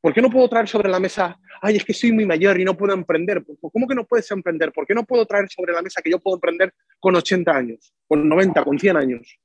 [0.00, 2.64] ¿Por qué no puedo traer sobre la mesa, ay, es que soy muy mayor y
[2.64, 3.44] no puedo emprender?
[3.60, 4.72] ¿Cómo que no puedes emprender?
[4.72, 7.92] ¿Por qué no puedo traer sobre la mesa que yo puedo emprender con 80 años,
[8.08, 9.38] con 90, con 100 años?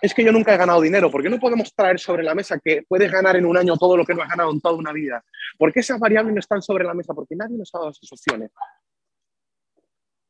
[0.00, 1.10] Es que yo nunca he ganado dinero.
[1.10, 3.96] ¿Por qué no podemos traer sobre la mesa que puedes ganar en un año todo
[3.96, 5.24] lo que no has ganado en toda una vida?
[5.58, 7.12] ¿Por qué esas variables no están sobre la mesa?
[7.12, 8.52] Porque nadie nos ha dado esas opciones.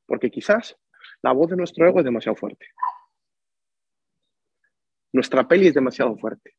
[0.06, 0.76] Porque quizás
[1.22, 2.66] la voz de nuestro ego es demasiado fuerte.
[5.12, 6.54] Nuestra peli es demasiado fuerte.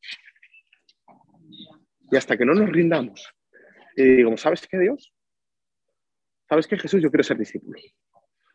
[2.10, 3.32] Y hasta que no nos rindamos
[3.96, 5.12] y digo, ¿sabes qué, Dios?
[6.48, 7.02] ¿Sabes qué, Jesús?
[7.02, 7.78] Yo quiero ser discípulo.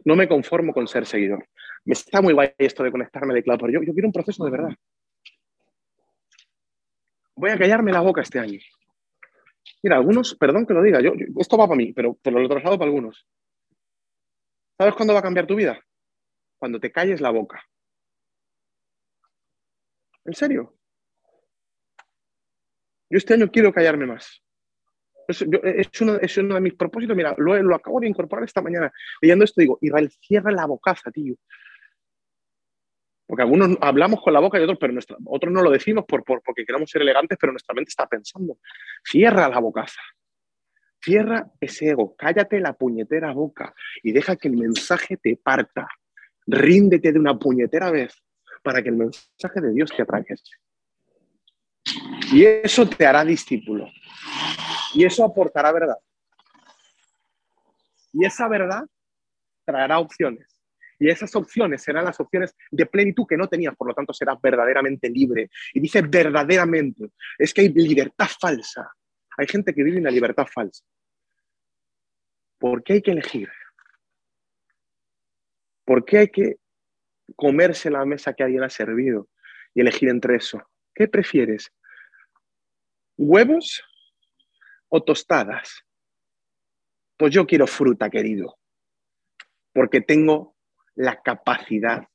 [0.05, 1.47] No me conformo con ser seguidor.
[1.83, 4.45] Me está muy guay esto de conectarme de cloud, pero yo, yo quiero un proceso
[4.45, 4.75] de verdad.
[7.35, 8.59] Voy a callarme la boca este año.
[9.81, 12.77] Mira, algunos, perdón que lo diga, yo, esto va para mí, pero, pero lo traslado
[12.77, 13.27] para algunos.
[14.77, 15.83] ¿Sabes cuándo va a cambiar tu vida?
[16.59, 17.63] Cuando te calles la boca.
[20.25, 20.75] ¿En serio?
[23.11, 24.41] Yo este año quiero callarme más.
[25.27, 25.41] Es,
[26.01, 27.15] uno, de mis propósitos.
[27.15, 28.91] Mira, lo, acabo de incorporar esta mañana.
[29.21, 31.35] Leyendo esto digo, Israel, cierra la bocaza, tío.
[33.27, 36.65] Porque algunos hablamos con la boca y otros, pero otros no lo decimos por, porque
[36.65, 38.59] queramos ser elegantes, pero nuestra mente está pensando.
[39.03, 40.01] Cierra la bocaza.
[41.01, 42.15] Cierra ese ego.
[42.15, 45.89] Cállate la puñetera boca y deja que el mensaje te parta.
[46.47, 48.15] Ríndete de una puñetera vez
[48.63, 50.55] para que el mensaje de Dios te atraviese.
[52.31, 53.87] Y eso te hará discípulo.
[54.93, 55.97] Y eso aportará verdad.
[58.13, 58.83] Y esa verdad
[59.65, 60.47] traerá opciones.
[60.99, 64.39] Y esas opciones serán las opciones de plenitud que no tenías, por lo tanto serás
[64.39, 65.49] verdaderamente libre.
[65.73, 68.91] Y dice verdaderamente, es que hay libertad falsa.
[69.37, 70.83] Hay gente que vive en la libertad falsa.
[72.59, 73.49] ¿Por qué hay que elegir?
[75.83, 76.57] ¿Por qué hay que
[77.35, 79.27] comerse la mesa que alguien ha servido
[79.73, 80.61] y elegir entre eso?
[80.93, 81.71] ¿Qué prefieres?
[83.23, 83.83] ¿Huevos
[84.89, 85.85] o tostadas?
[87.17, 88.57] Pues yo quiero fruta, querido,
[89.73, 90.55] porque tengo
[90.95, 92.07] la capacidad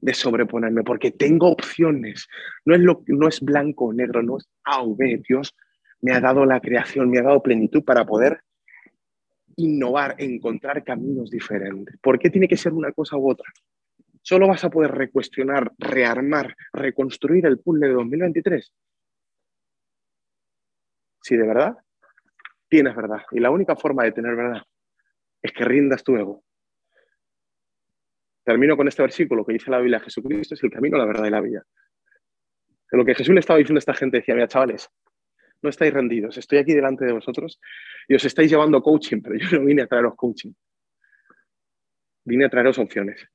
[0.00, 2.28] de sobreponerme, porque tengo opciones.
[2.64, 5.22] No es, lo, no es blanco o negro, no es A o B.
[5.28, 5.54] Dios
[6.00, 8.40] me ha dado la creación, me ha dado plenitud para poder
[9.56, 11.98] innovar, encontrar caminos diferentes.
[11.98, 13.52] ¿Por qué tiene que ser una cosa u otra?
[14.22, 18.72] Solo vas a poder recuestionar, rearmar, reconstruir el puzzle de 2023
[21.26, 21.76] si de verdad
[22.68, 23.22] tienes verdad.
[23.32, 24.62] Y la única forma de tener verdad
[25.42, 26.44] es que rindas tu ego.
[28.44, 31.30] Termino con este versículo que dice la Biblia, Jesucristo es el camino, la verdad y
[31.30, 31.64] la vida.
[32.92, 34.88] lo que Jesús le estaba diciendo a esta gente decía, mira, chavales,
[35.62, 37.60] no estáis rendidos, estoy aquí delante de vosotros
[38.06, 40.52] y os estáis llevando coaching, pero yo no vine a traeros coaching.
[42.24, 43.28] Vine a traeros opciones.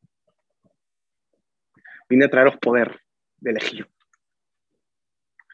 [2.08, 3.02] Vine a traeros poder
[3.38, 3.91] de elegir.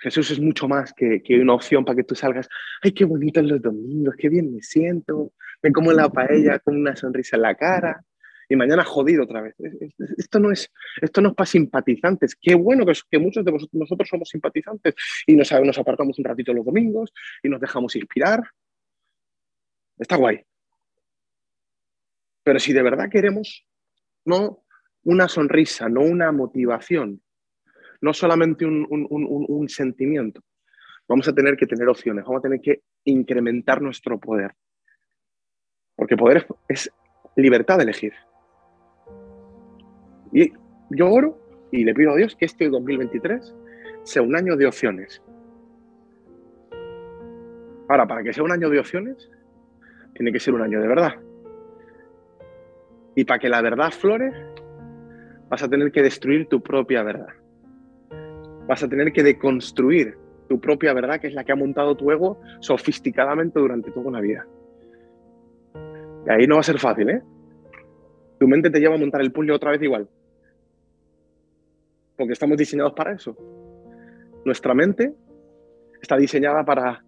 [0.02, 2.48] Jesús es mucho más que, una opción para que tú salgas,
[2.82, 6.95] ay, qué bonito los domingos, qué bien me siento, me como la paella con una
[6.95, 8.04] sonrisa en la cara
[8.50, 9.56] y mañana jodido otra vez.
[10.18, 10.72] Esto no es,
[11.02, 12.36] esto no es para simpatizantes.
[12.36, 14.95] Qué bueno que, que muchos de nosotros somos simpatizantes
[15.26, 18.43] y nos, nos apartamos un ratito los domingos y nos dejamos inspirar.
[19.98, 20.45] Está guay.
[22.43, 23.66] Pero si de verdad queremos,
[24.24, 24.64] no
[25.04, 27.22] una sonrisa, no una motivación,
[28.02, 30.41] no solamente un, sentimiento.
[31.08, 34.54] Vamos a tener que tener opciones, vamos a tener que incrementar nuestro poder.
[35.95, 36.91] Porque poder es,
[37.36, 38.14] libertad de elegir.
[40.34, 40.52] Y
[40.89, 41.39] yo oro
[41.72, 43.56] y le pido a Dios que este 2023
[44.04, 45.22] sea un año de opciones.
[47.89, 49.30] Ahora, para que sea un año de opciones,
[50.14, 51.16] tiene que ser un año de verdad.
[53.16, 54.34] Y para que la verdad flore,
[55.50, 57.37] vas a tener que destruir tu propia verdad
[58.68, 62.11] vas a tener que deconstruir tu propia verdad, que es la que ha montado tu
[62.11, 64.45] ego sofisticadamente durante toda una vida.
[66.26, 67.22] Y ahí no va a ser fácil, ¿eh?
[68.39, 70.07] Tu mente te lleva a montar el puzzle otra vez igual.
[72.15, 73.36] Porque estamos diseñados para eso.
[74.45, 75.13] Nuestra mente
[76.01, 77.03] está diseñada para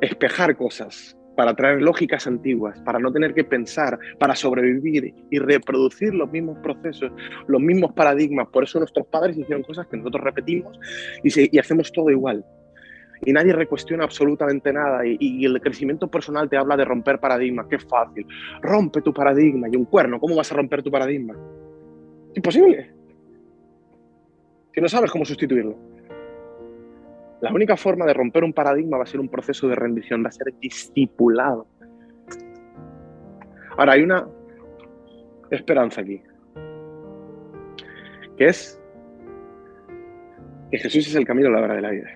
[0.00, 6.14] espejar cosas, para traer lógicas antiguas, para no tener que pensar, para sobrevivir y reproducir
[6.14, 7.12] los mismos procesos,
[7.46, 8.48] los mismos paradigmas.
[8.48, 10.78] Por eso nuestros padres hicieron cosas que nosotros repetimos
[11.22, 12.44] y, hacemos todo igual.
[13.24, 15.06] Y nadie recuestiona absolutamente nada.
[15.06, 17.66] Y, y, el crecimiento personal te habla de romper paradigmas.
[17.66, 18.26] Qué fácil.
[18.60, 19.68] Rompe tu paradigma.
[19.72, 21.34] Y un cuerno, ¿cómo vas a romper tu paradigma?
[22.34, 22.90] Imposible.
[24.74, 25.95] Si no sabes cómo sustituirlo.
[27.46, 30.30] La única forma de romper un paradigma va a ser un proceso de rendición, va
[30.30, 31.68] a ser discipulado.
[33.76, 34.26] Ahora, hay una
[35.52, 36.20] esperanza aquí,
[38.36, 38.80] que es
[40.72, 42.08] que Jesús es el camino, la verdad de la vida.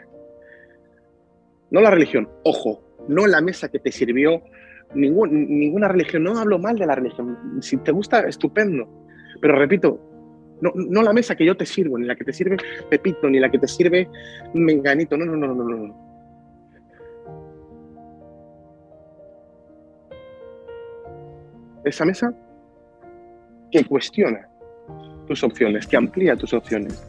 [1.71, 4.43] No la religión, ojo, no la mesa que te sirvió,
[4.95, 9.07] ninguna religión, no hablo mal de la religión, si te gusta, estupendo,
[9.41, 10.10] pero repito,
[10.61, 12.57] no, la mesa que yo te sirvo, ni la que te sirve
[12.89, 14.09] Pepito, ni la que te sirve
[14.55, 15.17] Menganito.
[15.17, 16.11] No, no, no, no, no.
[21.85, 22.35] Esa mesa
[23.71, 24.47] que cuestiona
[25.27, 27.07] tus opciones, que amplía tus opciones.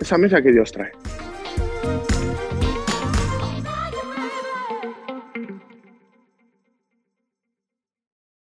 [0.00, 0.90] Esa mesa que Dios trae.